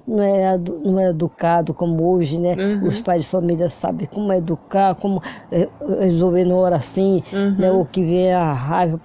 não 0.07 0.23
é, 0.23 0.59
não 0.59 1.01
é 1.01 1.11
educado 1.11 1.73
como 1.73 2.13
hoje, 2.13 2.39
né? 2.39 2.55
Uhum. 2.55 2.89
Os 2.89 3.01
pais 3.01 3.23
de 3.23 3.29
família 3.29 3.69
sabem 3.69 4.07
como 4.07 4.33
educar, 4.33 4.95
como 4.95 5.23
é, 5.51 5.69
resolver 5.99 6.45
na 6.45 6.55
hora 6.55 6.77
assim, 6.77 7.23
uhum. 7.33 7.57
né? 7.59 7.73
O 7.73 7.85
que 7.85 8.05
vem 8.05 8.33
a 8.33 8.53
raiva, 8.53 9.01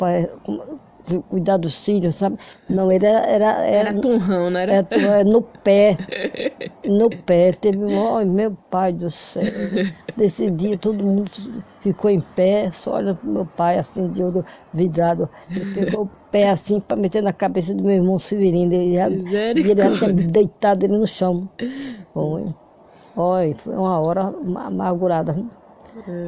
cuidar 1.29 1.57
dos 1.57 1.83
filhos, 1.83 2.15
sabe? 2.15 2.37
Não, 2.69 2.91
ele 2.91 3.05
era. 3.05 3.25
Era, 3.25 3.45
era, 3.65 3.89
era 3.89 3.93
turrão, 4.01 4.49
não 4.49 4.59
era? 4.59 4.87
era? 4.89 5.23
no 5.23 5.41
pé. 5.41 5.97
No 6.85 7.09
pé. 7.09 7.51
Teve 7.53 7.83
um. 7.83 7.97
Oh, 7.97 8.23
meu 8.25 8.55
pai 8.69 8.93
do 8.93 9.09
céu. 9.09 9.43
Desse 10.15 10.51
dia 10.51 10.77
todo 10.77 11.03
mundo 11.03 11.31
ficou 11.81 12.11
em 12.11 12.19
pé, 12.19 12.69
só 12.71 12.93
olha 12.93 13.15
pro 13.15 13.27
meu 13.27 13.45
pai, 13.45 13.79
assim, 13.79 14.07
de 14.09 14.23
olho 14.23 14.45
vidrado. 14.73 15.27
Ele 15.49 15.65
pegou 15.73 16.03
o 16.03 16.09
pé 16.31 16.49
assim 16.49 16.79
para 16.79 16.95
meter 16.95 17.23
na 17.23 17.33
cabeça 17.33 17.73
do 17.73 17.83
meu 17.83 17.95
irmão 17.95 18.19
Severino. 18.19 18.73
Ele 18.73 18.95
já, 18.95 19.09
e 19.09 19.35
ele 19.35 19.75
já 19.75 19.91
tinha 19.97 20.13
deitado 20.13 20.85
ele 20.85 20.97
no 20.97 21.07
chão. 21.07 21.49
Foi. 22.13 22.45
Olha, 23.17 23.55
foi 23.55 23.75
uma 23.75 23.99
hora 23.99 24.33
amargurada. 24.57 25.35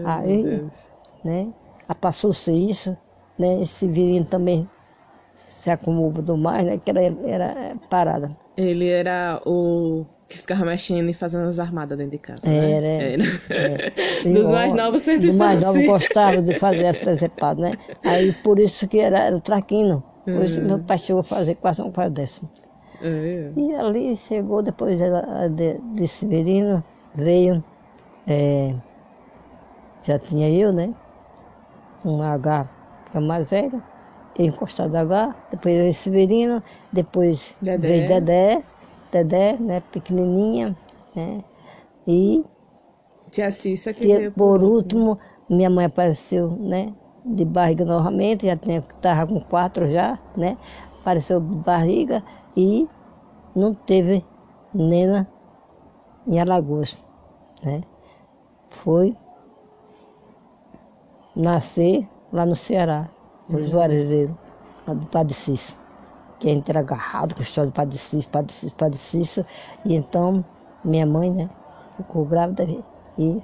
Aí, 0.05 0.63
né? 1.23 1.49
Passou-se 2.01 2.51
isso 2.51 2.97
né? 3.37 3.61
Esse 3.61 3.87
virino 3.87 4.25
também 4.25 4.69
se 5.33 5.69
acumulou 5.69 6.37
mais, 6.37 6.65
né? 6.65 6.77
Que 6.77 6.89
era, 6.89 7.01
era 7.25 7.75
parada. 7.89 8.35
Ele 8.55 8.89
era 8.89 9.39
o, 9.45 10.05
Que 10.27 10.37
ficava 10.37 10.65
mexendo 10.65 11.09
e 11.09 11.13
fazendo 11.13 11.47
as 11.47 11.59
armadas 11.59 11.97
dentro 11.97 12.11
de 12.11 12.17
casa. 12.19 12.41
Era. 12.43 12.81
Né? 12.81 13.13
Era. 13.13 13.23
É. 13.49 13.93
Dos 14.33 14.49
mais 14.49 14.73
novos 14.73 15.01
sempre 15.03 15.27
Dos 15.27 15.35
mais 15.35 15.61
novos 15.61 15.83
assim. 15.83 15.85
gostavam 15.85 16.41
de 16.43 16.53
fazer 16.55 16.85
as 16.87 16.97
presepadas, 16.97 17.59
né? 17.61 17.77
Aí 18.03 18.33
por 18.33 18.59
isso 18.59 18.87
que 18.87 18.99
era, 18.99 19.19
era 19.19 19.35
o 19.37 19.41
traquino. 19.41 20.03
Por 20.33 20.43
isso 20.43 20.59
Uhum. 20.59 20.65
meu 20.65 20.79
pai 20.79 20.97
chegou 20.97 21.21
a 21.21 21.23
fazer 21.23 21.55
quase 21.55 21.81
um 21.81 21.91
quase 21.91 22.13
décimo. 22.13 22.49
É. 23.01 23.51
E 23.55 23.75
ali 23.75 24.15
chegou, 24.17 24.61
depois 24.63 24.97
de, 24.99 25.05
de, 25.55 25.79
de 25.79 26.07
Severino, 26.07 26.83
veio, 27.15 27.63
é, 28.27 28.73
já 30.01 30.17
tinha 30.19 30.49
eu, 30.49 30.73
né? 30.73 30.93
Um 32.03 32.21
H, 32.21 32.69
que 33.09 33.17
é 33.17 33.19
mais 33.21 33.49
velho, 33.49 33.81
eu 34.37 34.45
encostado 34.45 34.95
H, 34.95 35.35
depois 35.51 35.75
veio 35.75 35.93
Severino, 35.93 36.63
depois 36.91 37.55
Dedé. 37.61 37.87
veio 37.87 38.07
Dedé, 38.07 38.63
Dedé, 39.11 39.57
né? 39.59 39.81
Pequenininha, 39.91 40.75
né? 41.15 41.43
E 42.07 42.43
Tia 43.31 43.51
Cissa 43.51 43.93
que 43.93 44.05
e 44.05 44.15
veio 44.15 44.31
por 44.31 44.63
último, 44.63 45.17
minha 45.49 45.69
mãe 45.69 45.85
apareceu, 45.85 46.49
né? 46.51 46.93
De 47.25 47.43
barriga 47.43 47.83
novamente, 47.83 48.45
já 48.45 48.55
tinha, 48.55 48.79
estava 48.79 49.27
com 49.27 49.39
quatro 49.41 49.87
já, 49.89 50.19
né? 50.35 50.57
Apareceu 51.01 51.39
de 51.39 51.55
barriga 51.55 52.23
e 52.55 52.87
não 53.55 53.73
teve 53.73 54.23
nena 54.73 55.27
em 56.27 56.39
Alagoas, 56.39 56.97
né? 57.63 57.81
Foi 58.69 59.15
nascer 61.35 62.07
lá 62.31 62.45
no 62.45 62.55
Ceará, 62.55 63.07
no 63.49 63.65
Juazeiro, 63.65 64.37
lá 64.87 64.93
do 64.93 65.05
Padre 65.07 65.33
Cício, 65.33 65.75
que 66.39 66.49
a 66.49 66.53
gente 66.53 66.69
era 66.69 66.79
agarrado 66.79 67.33
com 67.35 67.41
a 67.41 67.43
história 67.43 67.69
do 67.71 67.73
Padre 67.73 67.97
Cício, 67.97 68.29
Padre 68.29 68.53
Cício, 68.53 68.75
Padre 68.77 68.97
Cício, 68.97 69.45
e 69.85 69.95
então 69.95 70.43
minha 70.83 71.05
mãe, 71.05 71.31
né? 71.31 71.49
Ficou 71.97 72.25
grávida 72.25 72.67
e 73.17 73.41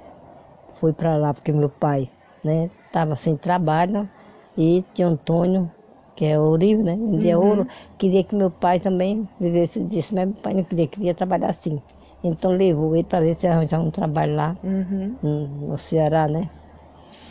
foi 0.80 0.92
para 0.92 1.16
lá, 1.16 1.34
porque 1.34 1.52
meu 1.52 1.68
pai, 1.68 2.10
né, 2.42 2.70
estava 2.86 3.14
sem 3.16 3.36
trabalho 3.36 4.08
e 4.56 4.84
tinha 4.94 5.08
Antônio, 5.08 5.70
que 6.14 6.24
é 6.24 6.38
ourivo, 6.38 6.82
né, 6.84 6.94
vendia 6.96 7.38
ouro, 7.38 7.66
queria 7.98 8.22
que 8.22 8.36
meu 8.36 8.50
pai 8.50 8.78
também 8.78 9.28
vivesse 9.40 9.80
disso, 9.82 10.14
mas 10.14 10.26
meu 10.26 10.36
pai 10.36 10.54
não 10.54 10.62
queria, 10.62 10.86
queria 10.86 11.14
trabalhar 11.14 11.50
assim. 11.50 11.82
Então 12.22 12.52
levou 12.52 12.94
ele 12.94 13.04
para 13.04 13.20
ver 13.20 13.36
se 13.36 13.46
arranjava 13.46 13.82
um 13.82 13.90
trabalho 13.90 14.34
lá 14.36 14.56
Uhum. 14.62 15.16
no 15.22 15.76
Ceará, 15.76 16.28
né, 16.28 16.48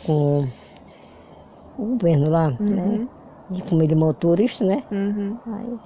com 0.04 0.46
o 1.78 1.86
governo 1.86 2.30
lá, 2.30 2.50
né, 2.60 3.08
de 3.50 3.62
como 3.62 3.82
ele 3.82 3.92
é 3.92 3.96
motorista, 3.96 4.64
né. 4.64 4.82
Uhum. 4.90 5.36
Aí, 5.46 5.78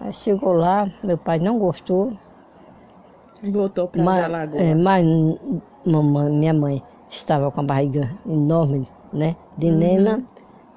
aí 0.00 0.12
chegou 0.12 0.52
lá, 0.52 0.88
meu 1.02 1.18
pai 1.18 1.38
não 1.38 1.58
gostou, 1.58 2.12
Voltou 3.52 3.88
para 3.88 4.02
mas, 4.04 4.24
Alagoas. 4.24 4.62
é, 4.62 4.74
mas 4.74 5.04
mamãe, 5.84 6.30
minha 6.32 6.54
mãe 6.54 6.82
estava 7.10 7.50
com 7.50 7.60
a 7.60 7.64
barriga 7.64 8.08
enorme, 8.24 8.88
né? 9.12 9.34
De 9.58 9.70
Nena. 9.70 10.22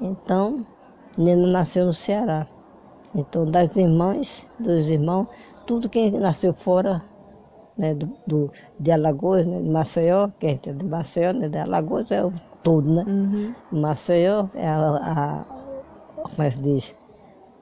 Então, 0.01 0.65
Nena 1.17 1.47
nasceu 1.47 1.85
no 1.85 1.93
Ceará. 1.93 2.47
Então, 3.13 3.45
das 3.49 3.77
irmãs, 3.77 4.47
dos 4.59 4.89
irmãos, 4.89 5.27
tudo 5.65 5.87
quem 5.89 6.11
nasceu 6.11 6.53
fora 6.53 7.01
né, 7.77 7.93
do, 7.93 8.07
do- 8.25 8.51
de 8.79 8.91
Alagoas, 8.91 9.45
né, 9.45 9.61
de 9.61 9.69
Maceió, 9.69 10.29
que 10.39 10.47
a 10.47 10.49
gente 10.49 10.69
é 10.69 10.73
de 10.73 10.85
Maceió, 10.85 11.33
né, 11.33 11.49
de 11.49 11.57
Alagoas 11.57 12.09
é 12.11 12.23
o 12.25 12.31
todo, 12.65 12.87
né? 12.97 13.03
Uhum. 13.05 13.55
Maceió 13.83 14.49
é 14.53 14.67
a, 14.67 14.79
a- 15.11 15.47
como 16.23 16.43
é 16.43 16.49
que 16.49 16.55
se 16.57 16.61
diz? 16.69 16.85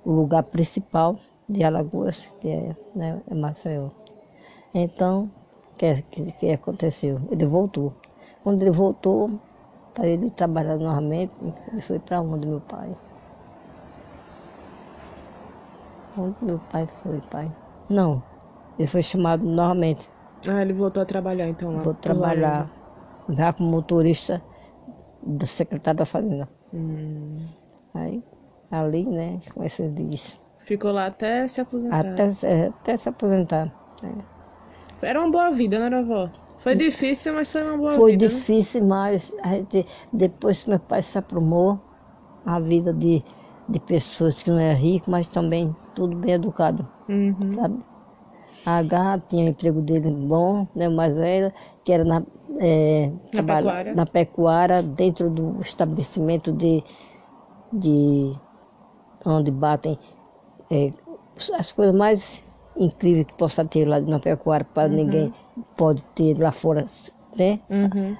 O 0.03 0.11
lugar 0.19 0.43
principal 0.55 1.11
de 1.53 1.63
Alagoas, 1.63 2.17
que 2.39 2.49
é, 2.49 2.77
né, 2.95 3.09
é 3.31 3.35
Maceió. 3.35 3.91
Então, 4.73 5.15
o 5.25 5.77
que, 5.77 6.03
que, 6.11 6.31
que 6.33 6.47
aconteceu? 6.51 7.15
Ele 7.31 7.45
voltou. 7.45 7.89
Quando 8.43 8.61
ele 8.61 8.71
voltou, 8.71 9.41
para 9.93 10.07
ele 10.07 10.31
trabalhar 10.31 10.77
novamente, 10.79 11.35
ele 11.71 11.81
foi 11.81 11.99
para 11.99 12.21
onde 12.21 12.47
meu 12.47 12.61
pai? 12.61 12.97
Onde 16.15 16.37
meu 16.43 16.59
pai 16.59 16.87
foi, 16.87 17.21
pai? 17.21 17.55
Não, 17.87 18.25
ele 18.77 18.87
foi 18.89 19.03
chamado 19.03 19.45
novamente. 19.45 20.11
Ah, 20.47 20.61
ele 20.61 20.73
voltou 20.73 21.01
a 21.03 21.05
trabalhar 21.05 21.47
então 21.49 21.73
lá. 21.73 21.85
Vou 21.85 21.93
pro 22.01 22.01
trabalhar 22.01 22.71
já 23.29 23.53
como 23.53 23.69
motorista 23.71 24.45
do 25.25 25.45
secretário 25.45 25.97
da 25.99 26.05
Fazenda. 26.05 26.47
Hum. 26.73 27.37
Aí, 27.93 28.23
ali, 28.71 29.03
né, 29.05 29.39
como 29.53 29.65
é 29.65 29.69
que 29.69 29.75
se 29.75 29.87
diz? 29.89 30.39
Ficou 30.59 30.91
lá 30.91 31.07
até 31.07 31.47
se 31.47 31.61
aposentar. 31.61 31.99
Até, 31.99 32.23
é, 32.47 32.67
até 32.67 32.97
se 32.97 33.09
aposentar. 33.09 33.65
né. 34.01 34.11
Era 35.01 35.19
uma 35.19 35.29
boa 35.31 35.51
vida, 35.51 35.77
né, 35.89 35.95
avó? 35.97 36.29
Foi 36.59 36.75
difícil, 36.75 37.33
mas 37.33 37.51
foi 37.51 37.61
uma 37.61 37.77
boa 37.77 37.91
Foi 37.95 38.11
vida. 38.13 38.25
né? 38.29 38.35
difícil, 38.35 38.85
mas 38.85 39.31
a 39.43 39.49
gente, 39.49 39.85
depois 40.11 40.63
que 40.63 40.69
meu 40.69 40.79
pai 40.79 41.01
se 41.01 41.17
aprumou, 41.17 41.77
a 42.45 42.59
vida 42.59 42.93
de, 42.93 43.21
de 43.69 43.79
pessoas 43.79 44.41
que 44.41 44.49
não 44.49 44.59
é 44.59 44.73
rico, 44.73 45.09
mas 45.11 45.27
também 45.27 45.75
tudo 45.93 46.15
bem 46.15 46.33
educado, 46.33 46.87
Uhum. 47.09 47.55
sabe? 47.55 47.79
A 48.65 48.77
H 48.77 49.19
tinha 49.27 49.45
o 49.45 49.49
emprego 49.49 49.81
dele 49.81 50.09
bom, 50.09 50.67
né, 50.75 50.87
o 50.87 50.91
mais 50.91 51.15
velho, 51.17 51.51
que 51.83 51.91
era 51.91 52.03
na, 52.03 52.23
é, 52.59 53.11
trabalha- 53.31 53.61
pecuária? 53.67 53.95
na 53.95 54.05
pecuária, 54.05 54.81
dentro 54.83 55.29
do 55.29 55.59
estabelecimento 55.61 56.51
de, 56.53 56.83
de 57.71 58.33
onde 59.25 59.51
batem 59.51 59.97
é, 60.71 60.91
as 61.57 61.71
coisas 61.71 61.95
mais 61.95 62.43
incríveis 62.77 63.25
que 63.27 63.33
possa 63.33 63.65
ter 63.65 63.85
lá 63.85 63.99
na 63.99 64.19
pecuária, 64.19 64.65
para 64.73 64.87
ninguém 64.87 65.33
pode 65.75 66.01
ter 66.15 66.39
lá 66.39 66.51
fora, 66.51 66.85
né? 67.37 67.59
Uhum. 67.69 68.15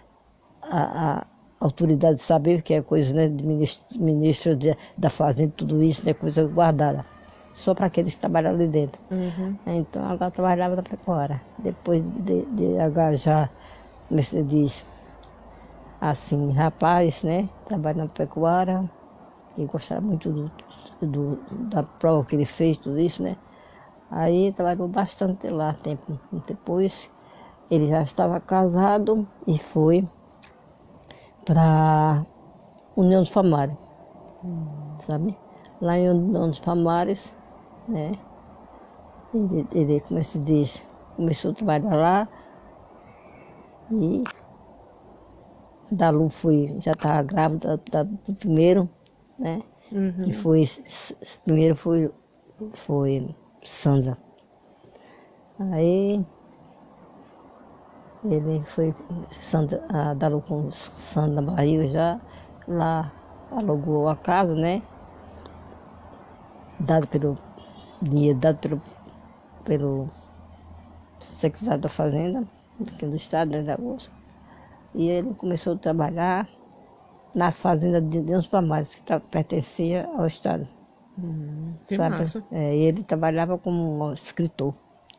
a, 0.64 1.20
a 1.20 1.26
autoridade 1.60 2.22
saber 2.22 2.62
que 2.62 2.74
é 2.74 2.82
coisa 2.82 3.14
né, 3.14 3.28
de 3.30 3.46
ministro, 3.46 3.86
ministro 4.02 4.56
de- 4.56 4.78
da 4.98 5.10
fazenda, 5.10 5.54
tudo 5.56 5.82
isso, 5.82 6.06
né, 6.06 6.14
coisa 6.14 6.44
guardada. 6.46 7.06
Só 7.54 7.74
para 7.76 7.88
aqueles 7.88 8.16
que 8.16 8.20
trabalham 8.22 8.52
ali 8.52 8.68
dentro. 8.68 9.02
Uhum. 9.10 9.60
Então, 9.66 10.06
agora 10.06 10.32
trabalhava 10.32 10.76
na 10.78 10.84
pecuária. 10.84 11.46
Depois 11.58 12.04
de, 12.04 12.46
de 12.48 12.78
agajar, 12.80 13.54
como 14.08 14.20
é 14.20 14.24
que 14.24 14.30
se 14.30 14.44
diz, 14.44 14.88
assim, 16.00 16.52
rapaz, 16.54 17.24
né, 17.24 17.50
trabalha 17.64 18.04
na 18.06 18.10
pecuária, 18.10 18.90
e 19.58 19.66
gostava 19.68 20.02
muito 20.02 20.32
do, 20.34 20.54
do- 21.02 21.46
da 21.52 21.84
prova 21.84 22.26
que 22.28 22.36
ele 22.36 22.46
fez, 22.46 22.78
tudo 22.80 23.00
isso, 23.00 23.24
né. 23.24 23.38
Aí 24.10 24.54
trabalhou 24.54 24.88
bastante 24.90 25.50
lá, 25.50 25.74
tempo. 25.76 26.22
Depois, 26.32 27.12
ele 27.70 27.90
já 27.90 28.04
estava 28.04 28.42
casado 28.42 29.30
e 29.48 29.58
foi 29.60 30.10
para 31.46 32.26
União 32.96 33.22
dos 33.22 33.32
Palmares, 33.32 33.78
sabe? 35.06 35.42
Lá 35.80 35.98
em 35.98 36.10
União 36.10 36.50
dos 36.50 36.60
Palmares, 36.60 37.36
né? 37.88 38.20
Ele, 39.34 39.68
ele, 39.72 40.00
como 40.02 40.24
se 40.24 40.40
diz, 40.40 40.86
começou 41.16 41.52
a 41.52 41.54
trabalhar 41.56 41.96
lá 41.96 42.30
e 43.92 44.24
da 45.92 46.10
Lu 46.10 46.30
foi, 46.30 46.76
já 46.80 46.92
estava 46.92 47.22
grávida 47.24 47.80
da- 47.92 48.04
do 48.04 48.34
primeiro, 48.36 48.90
né? 49.40 49.62
Uhum. 49.92 50.24
Que 50.26 50.34
foi, 50.34 50.64
primeiro 51.44 51.76
foi, 51.76 52.12
foi 52.74 53.36
Sandra. 53.64 54.18
Aí 55.60 56.26
ele 58.24 58.64
foi, 58.66 58.94
Sandra, 59.30 59.84
a 59.90 60.14
Dalu 60.14 60.42
com 60.42 60.72
Sandra 60.72 61.42
na 61.42 61.52
barriga 61.52 61.88
já, 61.88 62.20
lá 62.68 63.14
alugou 63.52 64.08
a 64.08 64.16
casa, 64.16 64.56
né? 64.56 64.84
Dado 66.80 67.08
pelo 67.08 67.36
dinheiro 68.04 68.40
dado 68.40 68.82
pelo, 69.64 70.10
secretário 71.20 71.82
da 71.82 71.90
Fazenda, 71.90 72.48
aqui 72.82 73.06
do 73.06 73.16
estado, 73.16 73.52
né, 73.52 73.62
da 73.62 73.78
Bolsa. 73.78 74.10
E 74.94 75.10
ele 75.10 75.34
começou 75.34 75.74
a 75.74 75.78
trabalhar 75.78 76.48
na 77.34 77.52
fazenda 77.52 78.00
de 78.00 78.22
Deus 78.22 78.48
Palmares, 78.48 78.94
que 78.94 79.02
tá, 79.02 79.20
pertencia 79.20 80.08
ao 80.16 80.28
estado. 80.28 80.68
Massa. 82.20 82.44
É, 82.52 82.76
e 82.76 82.84
ele 82.84 83.04
trabalhava 83.04 83.58
como 83.58 84.06
um 84.06 84.14
escritor. 84.14 84.76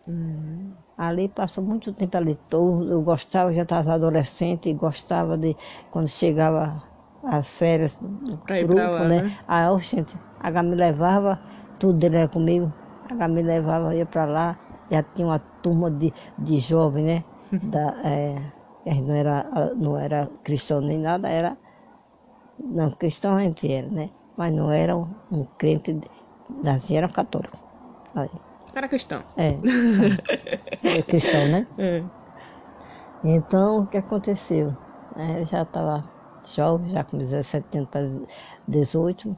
Uhum. 0.06 0.72
Ali 0.96 1.28
passou 1.28 1.64
muito 1.64 1.92
tempo 1.92 2.16
ali. 2.16 2.38
Eu, 2.50 2.86
eu 2.88 3.02
gostava, 3.02 3.52
já 3.52 3.62
estava 3.62 3.94
adolescente, 3.94 4.68
e 4.68 4.74
gostava 4.74 5.36
de 5.36 5.56
quando 5.90 6.08
chegava 6.08 6.82
as 7.24 7.58
férias 7.58 7.96
do 7.96 8.38
Pra 8.38 8.62
grupo, 8.62 8.76
lá, 8.76 9.08
né? 9.08 9.22
né? 9.22 9.38
Aí, 9.48 9.78
gente, 9.80 10.16
a 10.38 10.48
H 10.48 10.62
me 10.62 10.76
levava, 10.76 11.40
tudo 11.78 11.98
dele 11.98 12.16
era 12.16 12.28
comigo. 12.28 12.72
A 13.10 13.14
H 13.14 13.28
me 13.28 13.42
levava, 13.42 13.94
ia 13.94 14.06
para 14.06 14.24
lá, 14.24 14.58
já 14.90 15.02
tinha 15.02 15.26
uma 15.26 15.38
turma 15.62 15.90
de, 15.90 16.12
de 16.38 16.58
jovens, 16.58 17.04
né? 17.04 17.24
Da, 17.62 17.94
é, 18.04 18.36
não, 19.00 19.14
era, 19.14 19.74
não 19.76 19.98
era 19.98 20.26
cristão 20.42 20.80
nem 20.80 20.98
nada, 20.98 21.28
era. 21.28 21.56
Não, 22.58 22.90
cristão 22.90 23.36
a 23.36 23.42
gente 23.42 23.70
era, 23.70 23.88
né? 23.88 24.10
Mas 24.36 24.54
não 24.54 24.70
era 24.70 24.96
um, 24.96 25.08
um 25.30 25.44
crente, 25.58 26.00
assim, 26.66 26.96
era 26.96 27.08
católico. 27.08 27.56
Aí. 28.14 28.30
Era 28.74 28.88
cristão. 28.88 29.22
É. 29.36 29.56
é 30.98 31.02
cristão, 31.02 31.48
né? 31.48 31.66
É. 31.78 32.02
Então, 33.22 33.82
o 33.82 33.86
que 33.86 33.96
aconteceu? 33.96 34.76
É, 35.16 35.40
eu 35.40 35.44
já 35.44 35.62
estava 35.62 36.04
jovem, 36.44 36.90
já 36.90 37.04
com 37.04 37.16
17 37.16 37.78
anos 37.78 37.90
para 37.90 38.02
18. 38.68 39.36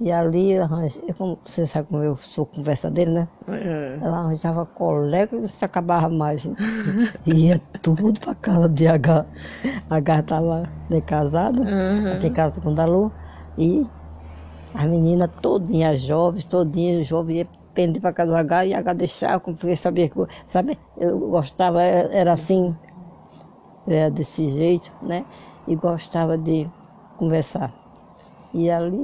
E 0.00 0.10
ali, 0.12 0.52
eu 0.52 0.64
arranjei, 0.64 1.02
como 1.16 1.40
você 1.44 1.66
sabe 1.66 1.88
como 1.88 2.02
eu 2.02 2.16
sou 2.16 2.46
conversadeiro, 2.46 3.12
né? 3.12 3.28
É. 3.46 4.00
Ela 4.00 4.18
arranjava 4.20 4.66
colega 4.66 5.36
e 5.38 5.48
se 5.48 5.64
acabava 5.64 6.08
mais. 6.10 6.44
Ia 7.26 7.60
tudo 7.82 8.20
para 8.20 8.34
casa 8.36 8.68
de 8.68 8.86
H. 8.88 9.28
H 9.90 10.20
estava 10.20 10.62
de 10.88 11.02
casada, 11.02 11.62
Uhum. 11.62 12.18
tem 12.18 12.32
casa 12.32 12.60
com 12.60 12.74
Dalu. 12.74 13.14
E 13.56 13.92
as 14.74 14.88
meninas 14.88 15.30
todinhas, 15.40 15.96
as 15.98 16.02
jovens, 16.02 16.44
todinhas, 16.46 17.02
os 17.02 17.06
jovens, 17.08 17.38
ia 17.38 17.50
pender 17.74 18.00
para 18.02 18.12
casa 18.14 18.30
do 18.32 18.36
H 18.36 18.66
e 18.66 18.74
H 18.74 18.92
deixava, 18.94 19.40
porque 19.40 19.76
sabia 19.76 20.08
que, 20.10 20.16
sabe, 20.46 20.78
eu 20.96 21.18
gostava, 21.20 21.82
era 21.82 22.32
assim, 22.34 22.78
era 23.86 24.10
desse 24.10 24.50
jeito, 24.50 24.94
né? 25.00 25.26
E 25.66 25.76
gostava 25.76 26.36
de 26.38 26.70
conversar. 27.16 27.74
E 28.52 28.70
ali 28.70 28.98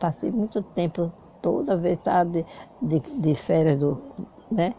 passei 0.00 0.32
muito 0.32 0.62
tempo, 0.62 1.12
toda 1.42 1.76
vez 1.78 1.98
estava 1.98 2.30
de, 2.30 2.46
de, 2.82 3.00
de 3.00 3.36
férias 3.36 3.78
do, 3.80 4.02
né? 4.50 4.74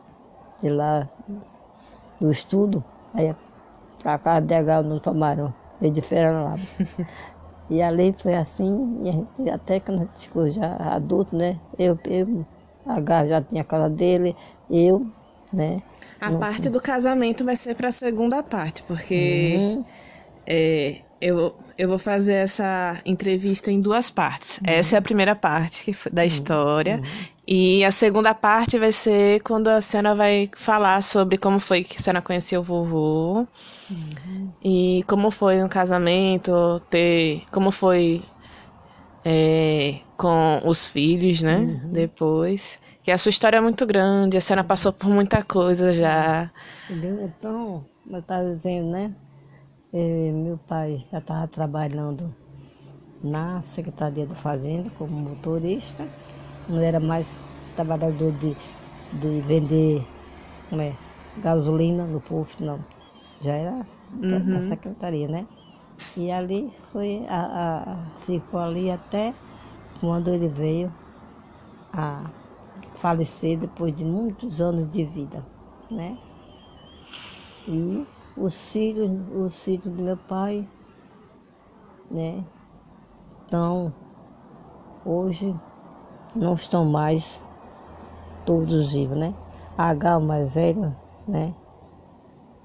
De 0.62 0.70
lá 0.70 1.10
do 2.20 2.32
estudo, 2.32 2.84
aí 3.14 3.36
para 4.02 4.20
casa 4.20 4.46
de 4.46 4.54
H 4.56 4.84
no 4.84 5.00
Tomarão, 5.02 5.54
veio 5.80 5.94
de 5.94 6.02
férias 6.02 6.34
lá. 6.36 6.56
E 7.70 7.82
ali 7.82 8.14
foi 8.14 8.36
assim, 8.36 9.02
e 9.06 9.10
a 9.10 9.12
gente, 9.14 9.50
até 9.50 9.80
quando 9.80 10.02
a 10.02 10.06
gente 10.06 10.20
ficou 10.28 10.50
já 10.50 10.76
adulto, 10.96 11.36
né? 11.38 11.62
Eu, 11.78 11.98
eu, 12.06 12.46
H 12.86 13.26
já 13.28 13.42
tinha 13.42 13.62
a 13.62 13.66
casa 13.66 13.90
dele, 13.90 14.36
eu, 14.70 15.10
né? 15.52 15.82
A 16.20 16.32
parte 16.32 16.70
do 16.70 16.80
casamento 16.82 17.44
vai 17.44 17.56
ser 17.58 17.76
para 17.76 17.90
a 17.90 17.92
segunda 17.92 18.44
parte, 18.44 18.84
porque 18.84 19.12
Uhum. 19.16 19.86
é, 20.46 21.04
eu, 21.22 21.56
eu 21.78 21.88
vou 21.88 22.00
fazer 22.00 22.34
essa 22.34 23.00
entrevista 23.06 23.72
em 23.72 23.80
duas 23.80 24.10
partes. 24.10 24.60
Essa 24.64 24.96
é 24.96 25.00
a 25.00 25.02
primeira 25.02 25.36
parte 25.36 25.96
da 26.12 26.26
história. 26.26 27.02
E 27.48 27.84
a 27.84 27.92
segunda 27.92 28.34
parte 28.34 28.80
vai 28.80 28.92
ser 28.92 29.42
quando 29.42 29.68
a 29.68 29.82
senhora 29.82 30.16
vai 30.16 30.50
falar 30.56 31.02
sobre 31.04 31.38
como 31.38 31.60
foi 31.60 31.84
que 31.84 31.98
a 31.98 32.00
senhora 32.00 32.22
conheceu 32.22 32.62
o 32.62 32.64
vovô. 32.64 33.48
E 34.64 35.04
como 35.08 35.30
foi 35.30 35.62
no 35.62 35.70
casamento, 35.70 36.82
ter. 36.90 37.44
Como 37.52 37.72
foi 37.72 38.24
é, 39.24 40.00
com 40.18 40.62
os 40.66 40.88
filhos, 40.88 41.42
né? 41.42 41.82
Depois. 41.86 42.80
Que 43.04 43.12
a 43.12 43.18
sua 43.18 43.32
história 43.32 43.58
é 43.58 43.62
muito 43.62 43.86
grande, 43.86 44.38
a 44.38 44.42
senhora 44.42 44.64
passou 44.64 44.94
por 44.94 45.10
muita 45.10 45.44
coisa 45.44 45.92
já. 45.92 46.52
Entendeu? 46.90 47.26
Então, 47.26 47.86
eu 48.10 48.20
estava 48.20 48.54
dizendo, 48.54 48.92
né? 48.92 49.12
Eh, 49.94 50.32
meu 50.32 50.58
pai 50.60 51.00
já 51.12 51.20
estava 51.20 51.48
trabalhando 51.48 52.36
na 53.22 53.62
Secretaria 53.64 54.28
da 54.28 54.36
Fazenda 54.36 54.92
como 54.92 55.16
motorista, 55.16 56.12
não 56.68 56.80
era 56.82 57.00
mais 57.00 57.44
trabalhador 57.76 58.32
de, 58.34 58.58
de 59.12 59.42
vender 59.42 60.10
como 60.70 60.82
é, 60.82 61.00
gasolina 61.38 62.08
no 62.08 62.22
posto, 62.22 62.64
não. 62.66 62.86
Já 63.40 63.56
era 63.56 63.86
da- 64.10 64.40
da 64.40 64.62
secretaria, 64.62 65.28
né? 65.30 65.48
E 66.16 66.32
ali 66.32 66.74
foi, 66.92 67.26
a, 67.28 68.06
a- 68.08 68.12
ficou 68.20 68.60
ali 68.60 68.92
até 68.92 69.36
quando 70.00 70.30
ele 70.34 70.50
veio 70.50 70.96
a 71.94 72.34
falecer 72.96 73.58
depois 73.60 73.96
de 73.96 74.06
muitos 74.06 74.62
anos 74.62 74.90
de 74.90 75.06
vida, 75.06 75.48
né? 75.90 76.20
E 77.66 78.08
os 78.36 78.72
filhos, 78.72 79.12
os 79.36 79.64
filhos 79.64 79.86
do 79.86 80.02
meu 80.02 80.18
pai, 80.18 80.68
né? 82.10 82.44
Então, 83.46 83.94
hoje 85.06 85.56
não 86.36 86.54
estão 86.54 86.86
mais 86.86 87.42
todos 88.46 88.94
vivos, 88.94 89.18
né? 89.18 89.34
A 89.78 89.90
H, 89.90 90.18
o 90.18 90.22
mais 90.22 90.56
velho, 90.56 90.96
né? 91.28 91.54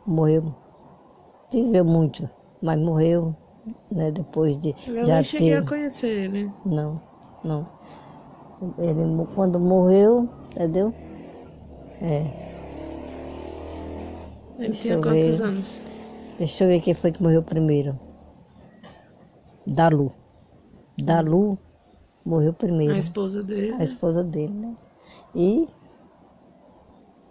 Morreu, 0.06 0.54
viveu 1.50 1.84
muito, 1.84 2.28
mas 2.62 2.78
morreu, 2.78 3.34
né? 3.90 4.10
Depois 4.10 4.58
de 4.60 4.74
Eu 4.86 5.04
já 5.04 5.14
nem 5.14 5.24
cheguei 5.24 5.50
ter... 5.50 5.56
a 5.56 5.66
conhecer 5.66 6.06
ele. 6.08 6.52
Não, 6.64 7.00
não. 7.42 7.66
Ele 8.78 9.02
quando 9.34 9.58
morreu, 9.58 10.28
entendeu? 10.50 10.94
É. 12.00 12.45
Ele 14.58 14.68
Deixa 14.68 14.82
tinha 14.82 14.94
eu 14.94 15.02
quantos 15.02 15.38
ver. 15.38 15.44
anos? 15.44 15.80
Deixa 16.38 16.64
eu 16.64 16.68
ver 16.68 16.80
quem 16.80 16.94
foi 16.94 17.12
que 17.12 17.22
morreu 17.22 17.42
primeiro. 17.42 17.98
Dalu. 19.66 20.10
Dalu 20.98 21.58
morreu 22.24 22.52
primeiro. 22.52 22.94
A 22.94 22.98
esposa 22.98 23.42
dele. 23.42 23.72
A 23.78 23.84
esposa 23.84 24.24
dele, 24.24 24.52
né? 24.52 24.76
E 25.34 25.68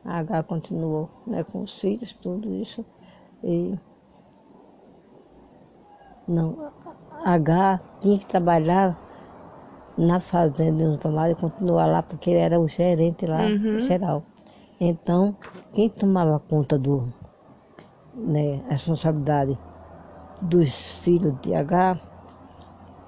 a 0.03 0.19
H 0.19 0.43
continuou, 0.43 1.09
né? 1.25 1.43
Com 1.43 1.63
os 1.63 1.79
filhos, 1.79 2.13
tudo 2.13 2.53
isso. 2.53 2.85
E 3.43 3.77
não, 6.27 6.71
a 7.23 7.33
H 7.33 7.79
tinha 7.99 8.17
que 8.19 8.25
trabalhar 8.25 8.99
na 9.97 10.19
fazenda 10.19 10.87
no 10.87 10.97
tomado 10.97 11.31
e 11.31 11.35
continuar 11.35 11.85
lá 11.85 12.03
porque 12.03 12.29
ele 12.31 12.39
era 12.39 12.59
o 12.59 12.67
gerente 12.67 13.25
lá, 13.25 13.47
geral. 13.79 14.23
Então, 14.79 15.35
quem 15.73 15.89
tomava 15.89 16.39
conta 16.39 16.77
do, 16.77 17.07
né, 18.13 18.61
a 18.67 18.71
responsabilidade 18.71 19.57
dos 20.41 20.97
filhos 21.03 21.33
de 21.41 21.53
H, 21.53 21.99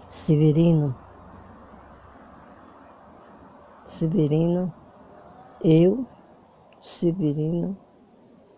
Severino, 0.10 0.95
Severino, 3.86 4.71
eu, 5.63 6.06
Severino, 6.82 7.77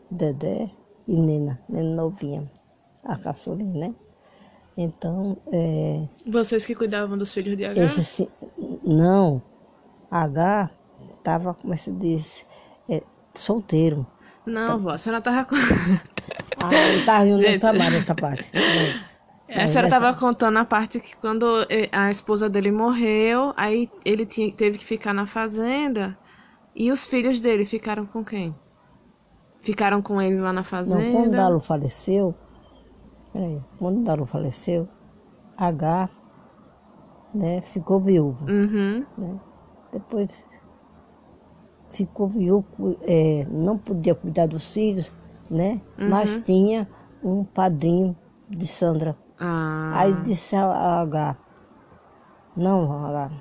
Dedé 0.09 0.69
e 1.07 1.19
Nena, 1.19 1.59
Nena 1.69 1.95
novinha, 1.95 2.43
a 3.03 3.17
caçulinha, 3.17 3.87
né? 3.89 3.95
Então, 4.77 5.37
é, 5.51 6.07
Vocês 6.25 6.65
que 6.65 6.73
cuidavam 6.75 7.17
dos 7.17 7.33
filhos 7.33 7.57
de 7.57 7.65
H? 7.65 7.81
esse, 7.81 8.03
se- 8.03 8.29
não, 8.83 9.41
H 10.09 10.71
estava, 11.11 11.53
como 11.53 11.75
se 11.77 11.91
diz, 11.91 12.45
é, 12.45 12.48
solteiro. 13.39 14.05
Não, 14.45 14.79
vó, 14.79 14.91
a 14.91 14.97
senhora 14.97 15.21
tava 15.21 15.45
com... 15.45 15.55
Ah, 16.61 16.73
estava 16.93 17.25
indo 17.25 17.39
Gente. 17.39 17.53
no 17.53 17.59
trabalho 17.61 17.95
essa 17.95 18.13
parte. 18.13 18.51
Não. 19.49 19.63
A 19.63 19.65
senhora 19.65 19.89
tava 19.89 20.13
contando 20.13 20.57
a 20.59 20.65
parte 20.65 20.99
que 20.99 21.15
quando 21.15 21.65
eh, 21.69 21.89
a 21.91 22.11
esposa 22.11 22.47
dele 22.49 22.71
morreu, 22.71 23.53
aí 23.57 23.89
ele 24.05 24.25
tinha, 24.25 24.51
teve 24.51 24.77
que 24.77 24.85
ficar 24.85 25.13
na 25.13 25.25
fazenda 25.25 26.17
e 26.75 26.91
os 26.91 27.07
filhos 27.07 27.39
dele 27.39 27.65
ficaram 27.65 28.05
com 28.05 28.23
quem? 28.23 28.53
Ficaram 29.61 30.01
com 30.01 30.21
ele 30.21 30.39
lá 30.39 30.53
na 30.53 30.61
Não, 30.61 30.63
fazenda? 30.63 31.11
quando 31.11 31.31
Dalo 31.31 31.59
faleceu, 31.59 32.35
peraí, 33.33 33.59
quando 33.79 34.03
Dalo 34.03 34.25
faleceu, 34.25 34.87
H 35.57 36.09
né, 37.33 37.61
ficou 37.61 37.99
viúvo. 37.99 38.45
Uhum. 38.45 39.05
né? 39.17 39.39
Depois 39.91 40.45
ficou 41.89 42.27
viúvo, 42.27 42.97
é, 43.01 43.45
não 43.49 43.77
podia 43.77 44.15
cuidar 44.15 44.47
dos 44.47 44.73
filhos, 44.73 45.11
né? 45.49 45.81
Mas 45.97 46.39
tinha 46.39 46.87
um 47.23 47.43
padrinho 47.43 48.15
de 48.49 48.65
Sandra. 48.65 49.15
Ah, 49.39 49.93
Aí 49.95 50.13
disse 50.23 50.55
a 50.55 51.01
H, 51.01 51.37
não, 52.55 53.05
H, 53.05 53.31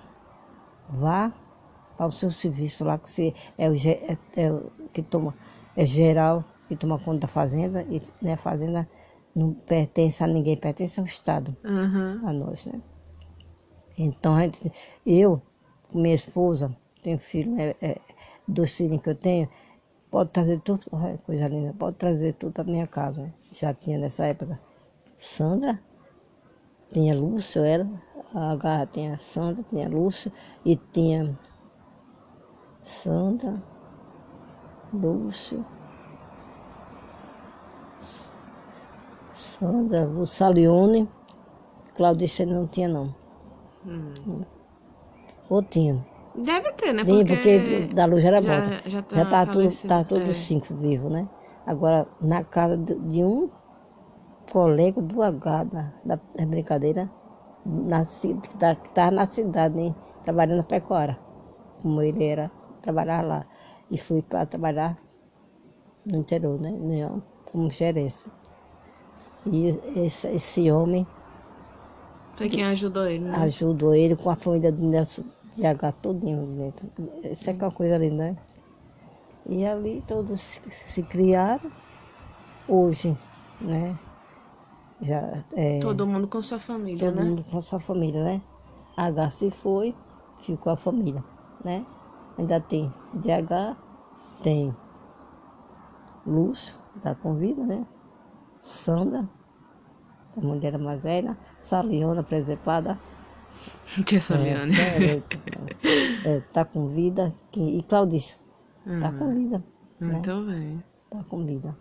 vá 0.88 1.32
para 1.96 2.06
o 2.06 2.12
seu 2.12 2.30
serviço 2.30 2.84
lá, 2.84 2.96
que 2.98 3.11
você 3.11 3.34
é 3.56 3.68
o, 3.68 3.74
é, 3.74 4.16
é 4.37 4.61
que 4.92 5.02
toma, 5.02 5.34
é 5.76 5.84
geral, 5.84 6.44
que 6.68 6.76
toma 6.76 6.98
conta 6.98 7.20
da 7.20 7.28
fazenda, 7.28 7.84
e 7.90 8.00
né, 8.22 8.34
a 8.34 8.37
fazenda 8.37 8.88
não 9.34 9.52
pertence 9.52 10.22
a 10.22 10.26
ninguém, 10.26 10.56
pertence 10.56 11.00
ao 11.00 11.06
Estado 11.06 11.56
uhum. 11.64 12.28
a 12.28 12.32
nós, 12.32 12.66
né? 12.66 12.80
Então, 13.98 14.37
a 14.37 14.42
gente, 14.42 14.72
eu, 15.04 15.42
minha 15.92 16.14
esposa, 16.14 16.74
tenho 17.02 17.18
filho, 17.18 17.50
né, 17.50 17.74
é, 17.82 18.00
dois 18.48 18.74
filhos 18.74 19.02
que 19.02 19.11
eu 19.11 19.14
tenho, 19.14 19.48
pode 20.11 20.30
trazer 20.30 20.61
tudo, 20.61 20.84
coisa 21.24 21.46
linda, 21.46 21.74
pode 21.78 21.96
trazer 21.96 22.32
tudo 22.34 22.52
para 22.52 22.64
minha 22.64 22.87
casa. 22.87 23.22
Né? 23.22 23.32
Já 23.52 23.74
tinha 23.74 23.98
nessa 23.98 24.26
época 24.26 24.58
Sandra, 25.16 25.80
tinha 26.92 27.14
Lúcio, 27.14 27.62
era, 27.62 27.87
a 28.34 28.56
Garra 28.56 28.87
tinha 28.87 29.18
Sandra, 29.18 29.62
tinha 29.62 29.88
Lúcio, 29.88 30.32
e 30.64 30.76
tinha 30.76 31.38
Sandra, 32.82 33.62
Lúcio, 34.92 35.64
Sandra, 39.32 40.06
Lúcio 40.06 40.37
Salione, 40.37 41.08
Claudice 41.94 42.46
não 42.46 42.66
tinha 42.66 42.88
não. 42.88 43.14
Hum. 43.84 44.44
Ou 45.50 45.62
tinha. 45.62 46.04
Deve 46.44 46.72
ter, 46.72 46.92
né? 46.92 47.05
Porque, 47.05 47.35
porque 47.37 47.94
da 47.94 48.05
luz 48.07 48.24
era 48.24 48.40
já- 48.40 48.61
morta. 48.61 48.90
já 48.90 49.03
tá 49.03 49.16
Já 49.16 49.24
tá 49.24 49.46
tudo, 49.46 49.70
tá 49.88 50.05
todos 50.05 50.29
é. 50.29 50.33
cinco 50.35 50.74
vivos, 50.74 51.12
né? 51.12 51.29
Agora, 51.66 52.07
na 52.20 52.44
casa 52.44 52.77
de, 52.77 53.24
um 53.24 53.51
colega 54.51 55.01
do 55.03 55.22
H, 55.22 55.64
da, 55.64 55.92
da, 56.05 56.46
brincadeira, 56.46 57.11
na, 57.64 58.03
que 58.05 58.57
tá- 58.59 58.72
estava 58.72 59.11
na 59.11 59.27
cidade, 59.27 59.77
né? 59.79 59.94
trabalhando 60.22 60.59
na 60.59 60.64
pecuária. 60.64 61.18
Como 61.83 62.03
ele 62.03 62.24
era, 62.24 62.51
trabalhar 62.83 63.22
lá. 63.22 63.46
E 63.90 63.98
fui 63.98 64.22
para 64.22 64.46
trabalhar 64.46 64.98
no 66.07 66.18
interior, 66.18 66.59
né? 66.61 66.70
Como 67.44 67.70
gerente. 67.70 68.24
E 69.46 69.66
esse, 70.05 70.29
esse 70.29 70.70
homem 70.70 71.07
Foi 72.37 72.48
quem 72.48 72.64
ajudou 72.64 73.07
ele, 73.07 73.24
né? 73.24 73.37
ajudou 73.38 73.94
ele 73.94 74.16
com 74.16 74.31
a 74.31 74.37
família 74.37 74.70
do 74.70 74.85
Nelson 74.88 75.24
de 75.54 75.66
H 75.66 75.92
todinho 75.92 76.46
dentro. 76.56 76.90
Isso 77.24 77.50
é 77.50 77.52
é 77.52 77.56
uma 77.56 77.70
coisa 77.70 77.96
linda, 77.96 78.32
né? 78.32 78.37
E 79.48 79.64
ali 79.66 80.02
todos 80.06 80.40
se, 80.40 80.70
se 80.70 81.02
criaram. 81.02 81.70
Hoje, 82.68 83.16
né? 83.61 83.98
Já, 85.00 85.42
é, 85.54 85.78
Todo 85.80 86.06
mundo 86.06 86.26
com 86.28 86.42
sua 86.42 86.58
família, 86.58 87.06
todo 87.08 87.16
né? 87.16 87.24
mundo 87.24 87.42
com 87.50 87.61
sua 87.62 87.80
família, 87.80 88.22
né? 88.22 88.42
H 88.96 89.30
se 89.30 89.50
foi, 89.50 89.94
ficou 90.40 90.72
a 90.72 90.76
família, 90.76 91.22
né? 91.64 91.87
Ainda 92.37 92.61
tem 92.61 92.92
DH, 93.14 93.76
tem 94.42 94.74
Lúcio, 96.26 96.76
tá 97.02 97.14
com 97.14 97.37
vida, 97.37 97.64
né? 97.64 97.87
Sandra, 98.61 99.28
a 100.37 100.40
mulher 100.40 100.76
mais 100.78 101.02
velha, 101.02 101.38
Saliona, 101.58 102.22
presepada, 102.22 102.98
Que 104.06 104.16
é 104.16 104.20
Saliane. 104.20 104.74
é, 104.78 105.16
é, 105.16 106.36
é, 106.36 106.40
tá 106.52 106.64
com 106.64 106.88
vida. 106.88 107.34
que- 107.50 107.78
E 107.78 107.82
Claudício, 107.82 108.38
tá 109.00 109.10
com 109.12 109.34
vida. 109.34 109.64
Né? 109.98 110.12
Muito 110.12 110.44
bem. 110.46 110.82
Tá 111.10 111.24
com 111.24 111.44
vida. 111.44 111.76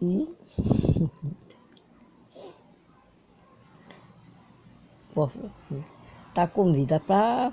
E. 0.00 0.28
Tá 6.34 6.46
com 6.46 6.70
vida 6.72 7.00
para 7.00 7.50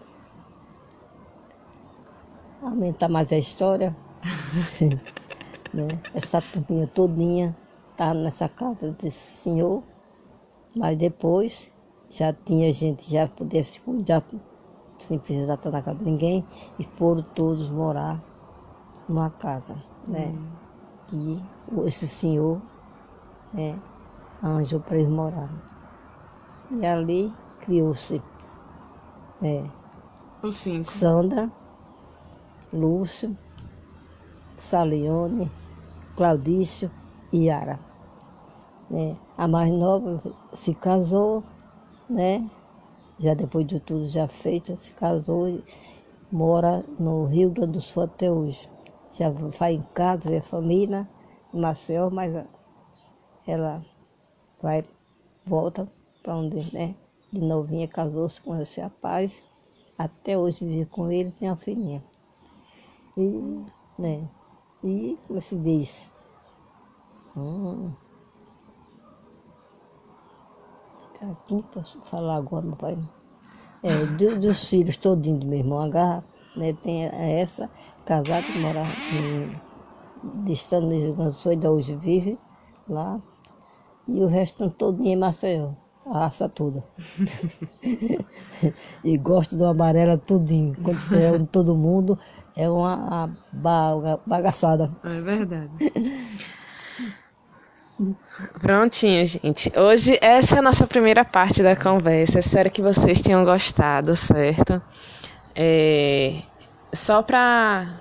aumentar 2.61 3.07
mais 3.07 3.31
a 3.31 3.37
história. 3.37 3.95
né? 5.73 5.87
Essa 6.13 6.41
turminha 6.41 6.87
todinha 6.87 7.55
tá 7.95 8.13
nessa 8.13 8.49
casa 8.49 8.91
desse 8.91 9.41
senhor, 9.43 9.83
mas 10.75 10.97
depois 10.97 11.72
já 12.17 12.31
tinha 12.31 12.71
gente, 12.71 13.09
já 13.09 13.27
podia 13.27 13.63
se 13.63 13.79
cuidar 13.79 14.23
sem 14.99 15.17
precisar 15.19 15.55
estar 15.55 15.71
na 15.71 15.81
casa 15.81 15.97
de 15.97 16.05
ninguém, 16.05 16.45
e 16.79 16.83
foram 16.83 17.23
todos 17.35 17.71
morar 17.71 18.21
numa 19.09 19.29
casa, 19.31 19.75
né? 20.07 20.33
Que 21.07 21.39
o- 21.75 21.85
esse 21.85 22.07
senhor 22.07 22.61
né, 23.53 23.77
arranjou 24.41 24.79
para 24.79 24.97
eles 24.97 25.09
morarem. 25.09 25.59
E 26.71 26.85
ali 26.85 27.33
criou-se 27.61 28.21
é, 29.41 29.63
Os 30.41 30.55
cinco. 30.55 30.85
Sandra, 30.85 31.51
Lúcio, 32.71 33.37
Salione, 34.55 35.51
Claudício 36.15 36.89
e 37.31 37.45
Yara. 37.45 37.77
Né? 38.89 39.17
A 39.37 39.47
mais 39.47 39.71
nova 39.71 40.21
se 40.53 40.73
casou, 40.75 41.43
né? 42.13 42.49
já 43.19 43.33
depois 43.33 43.65
de 43.65 43.79
tudo 43.79 44.07
já 44.07 44.27
feito, 44.27 44.75
se 44.77 44.93
casou 44.93 45.47
e 45.47 45.63
mora 46.31 46.83
no 46.99 47.25
Rio 47.25 47.51
Grande 47.51 47.73
do 47.73 47.81
Sul 47.81 48.03
até 48.03 48.31
hoje. 48.31 48.69
Já 49.11 49.29
vai 49.29 49.75
em 49.75 49.83
casa, 49.93 50.35
a 50.35 50.41
família, 50.41 51.07
em 51.53 51.59
Maceió, 51.59 52.09
mas 52.11 52.33
ela 53.47 53.85
vai, 54.61 54.83
volta 55.45 55.85
para 56.21 56.35
onde, 56.35 56.73
né? 56.73 56.95
De 57.31 57.41
novinha, 57.41 57.87
casou-se 57.87 58.41
com 58.41 58.59
esse 58.59 58.81
rapaz, 58.81 59.43
até 59.97 60.37
hoje 60.37 60.65
vive 60.65 60.85
com 60.85 61.11
ele, 61.11 61.31
tem 61.31 61.49
uma 61.49 61.55
filhinha. 61.55 62.03
E, 63.15 63.65
né? 63.97 64.27
E, 64.83 65.15
como 65.27 65.39
se 65.39 65.55
diz? 65.57 66.11
Hum. 67.37 67.91
Aqui 71.31 71.63
posso 71.71 72.01
falar 72.01 72.35
agora, 72.35 72.65
meu 72.65 72.75
pai. 72.75 72.97
É, 73.81 74.05
do- 74.05 74.35
dos 74.39 74.67
filhos 74.69 74.97
todinhos 74.97 75.39
do 75.41 75.47
meu 75.47 75.59
irmão 75.59 75.79
H, 75.79 76.21
né? 76.55 76.73
Tem 76.73 77.03
essa, 77.05 77.69
casada, 78.05 78.43
que 78.51 78.57
mora 78.57 78.83
em, 79.11 79.49
Rio 80.99 81.15
Grande 81.15 81.31
do 81.31 81.31
Sul, 81.31 81.51
ainda 81.51 81.71
hoje 81.71 81.95
vive 81.95 82.39
lá. 82.87 83.21
E 84.07 84.19
o 84.21 84.27
resto 84.27 84.69
todinho 84.71 85.09
em 85.09 85.15
Maceió, 85.15 85.71
a 86.05 86.19
raça 86.19 86.49
toda. 86.49 86.83
e 89.03 89.17
gosto 89.17 89.55
do 89.55 89.65
amarelo 89.65 90.17
tudinho. 90.17 90.75
Quando 90.83 90.99
você 90.99 91.19
reúne 91.19 91.47
todo 91.47 91.75
mundo, 91.75 92.17
é 92.55 92.69
uma, 92.69 92.95
uma 92.95 93.37
baga- 93.51 94.19
bagaçada. 94.25 94.91
É 95.03 95.21
verdade. 95.21 95.71
Prontinho, 98.59 99.25
gente. 99.25 99.71
Hoje 99.77 100.17
essa 100.21 100.55
é 100.55 100.59
a 100.59 100.61
nossa 100.61 100.87
primeira 100.87 101.23
parte 101.23 101.61
da 101.61 101.75
conversa. 101.75 102.39
Espero 102.39 102.71
que 102.71 102.81
vocês 102.81 103.21
tenham 103.21 103.43
gostado, 103.45 104.15
certo? 104.15 104.81
É, 105.55 106.41
Só 106.93 107.21
pra 107.21 107.99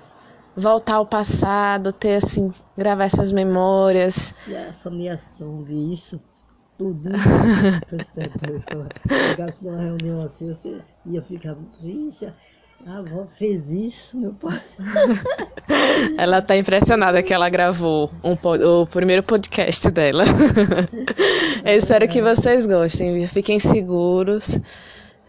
voltar 0.55 0.95
ao 0.95 1.05
passado, 1.05 1.91
ter 1.91 2.15
assim, 2.23 2.51
gravar 2.77 3.05
essas 3.05 3.31
memórias. 3.31 4.33
E 4.47 4.55
a 4.55 4.73
família 4.83 5.19
soube 5.37 5.93
isso, 5.93 6.21
tudo. 6.77 7.09
Chegasse 9.09 9.57
numa 9.63 9.77
reunião 9.77 10.21
assim, 10.21 10.47
você 10.47 10.81
ia 11.05 11.21
ficar, 11.21 11.55
vixe, 11.81 12.31
a 12.85 12.97
avó 12.97 13.27
fez 13.37 13.69
isso, 13.71 14.17
meu 14.17 14.33
pai. 14.33 14.59
Ela 16.17 16.41
tá 16.41 16.57
impressionada 16.57 17.23
que 17.23 17.33
ela 17.33 17.49
gravou 17.49 18.11
um 18.23 18.33
o 18.33 18.85
primeiro 18.85 19.23
podcast 19.23 19.89
dela. 19.89 20.25
Eu 21.63 21.77
espero 21.77 22.07
que 22.09 22.21
vocês 22.21 22.65
gostem. 22.65 23.25
Fiquem 23.27 23.57
seguros 23.59 24.59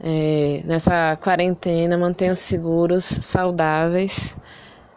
é, 0.01 0.63
nessa 0.65 1.17
quarentena, 1.17 1.97
mantenham 1.97 2.35
seguros, 2.35 3.05
saudáveis. 3.05 4.37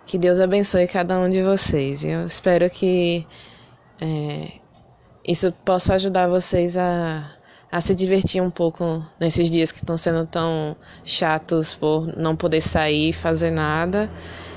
Que 0.06 0.18
Deus 0.18 0.40
abençoe 0.40 0.88
cada 0.88 1.20
um 1.20 1.30
de 1.30 1.44
vocês. 1.44 2.04
Eu 2.04 2.26
espero 2.26 2.70
que 2.70 3.28
é, 4.02 4.54
isso 5.26 5.52
possa 5.64 5.96
ajudar 5.96 6.28
vocês 6.28 6.78
a, 6.78 7.37
a 7.72 7.82
se 7.82 7.94
divertir 7.94 8.42
um 8.42 8.50
pouco 8.50 9.04
nesses 9.20 9.52
dias 9.52 9.72
que 9.72 9.80
estão 9.80 9.98
sendo 9.98 10.26
tão 10.26 10.76
chatos 11.04 11.76
por 11.76 12.08
não 12.18 12.36
poder 12.36 12.62
sair 12.62 13.14
fazer 13.14 13.52
nada 13.52 14.10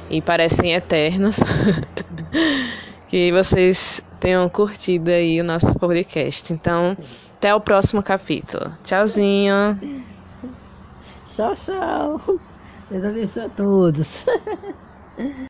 e 0.08 0.20
parecem 0.20 0.72
eternos. 0.72 1.40
que 3.08 3.32
vocês 3.32 4.00
tenham 4.20 4.48
curtido 4.48 5.10
aí 5.10 5.40
o 5.40 5.44
nosso 5.44 5.72
podcast. 5.74 6.52
Então, 6.52 6.96
até 7.36 7.52
o 7.52 7.60
próximo 7.60 8.02
capítulo. 8.02 8.72
Tchauzinho. 8.84 9.80
Tchau, 11.26 11.54
tchau. 11.54 12.20
Deus 12.88 13.04
abençoe 13.04 13.44
a 13.44 13.48
todos. 13.48 14.26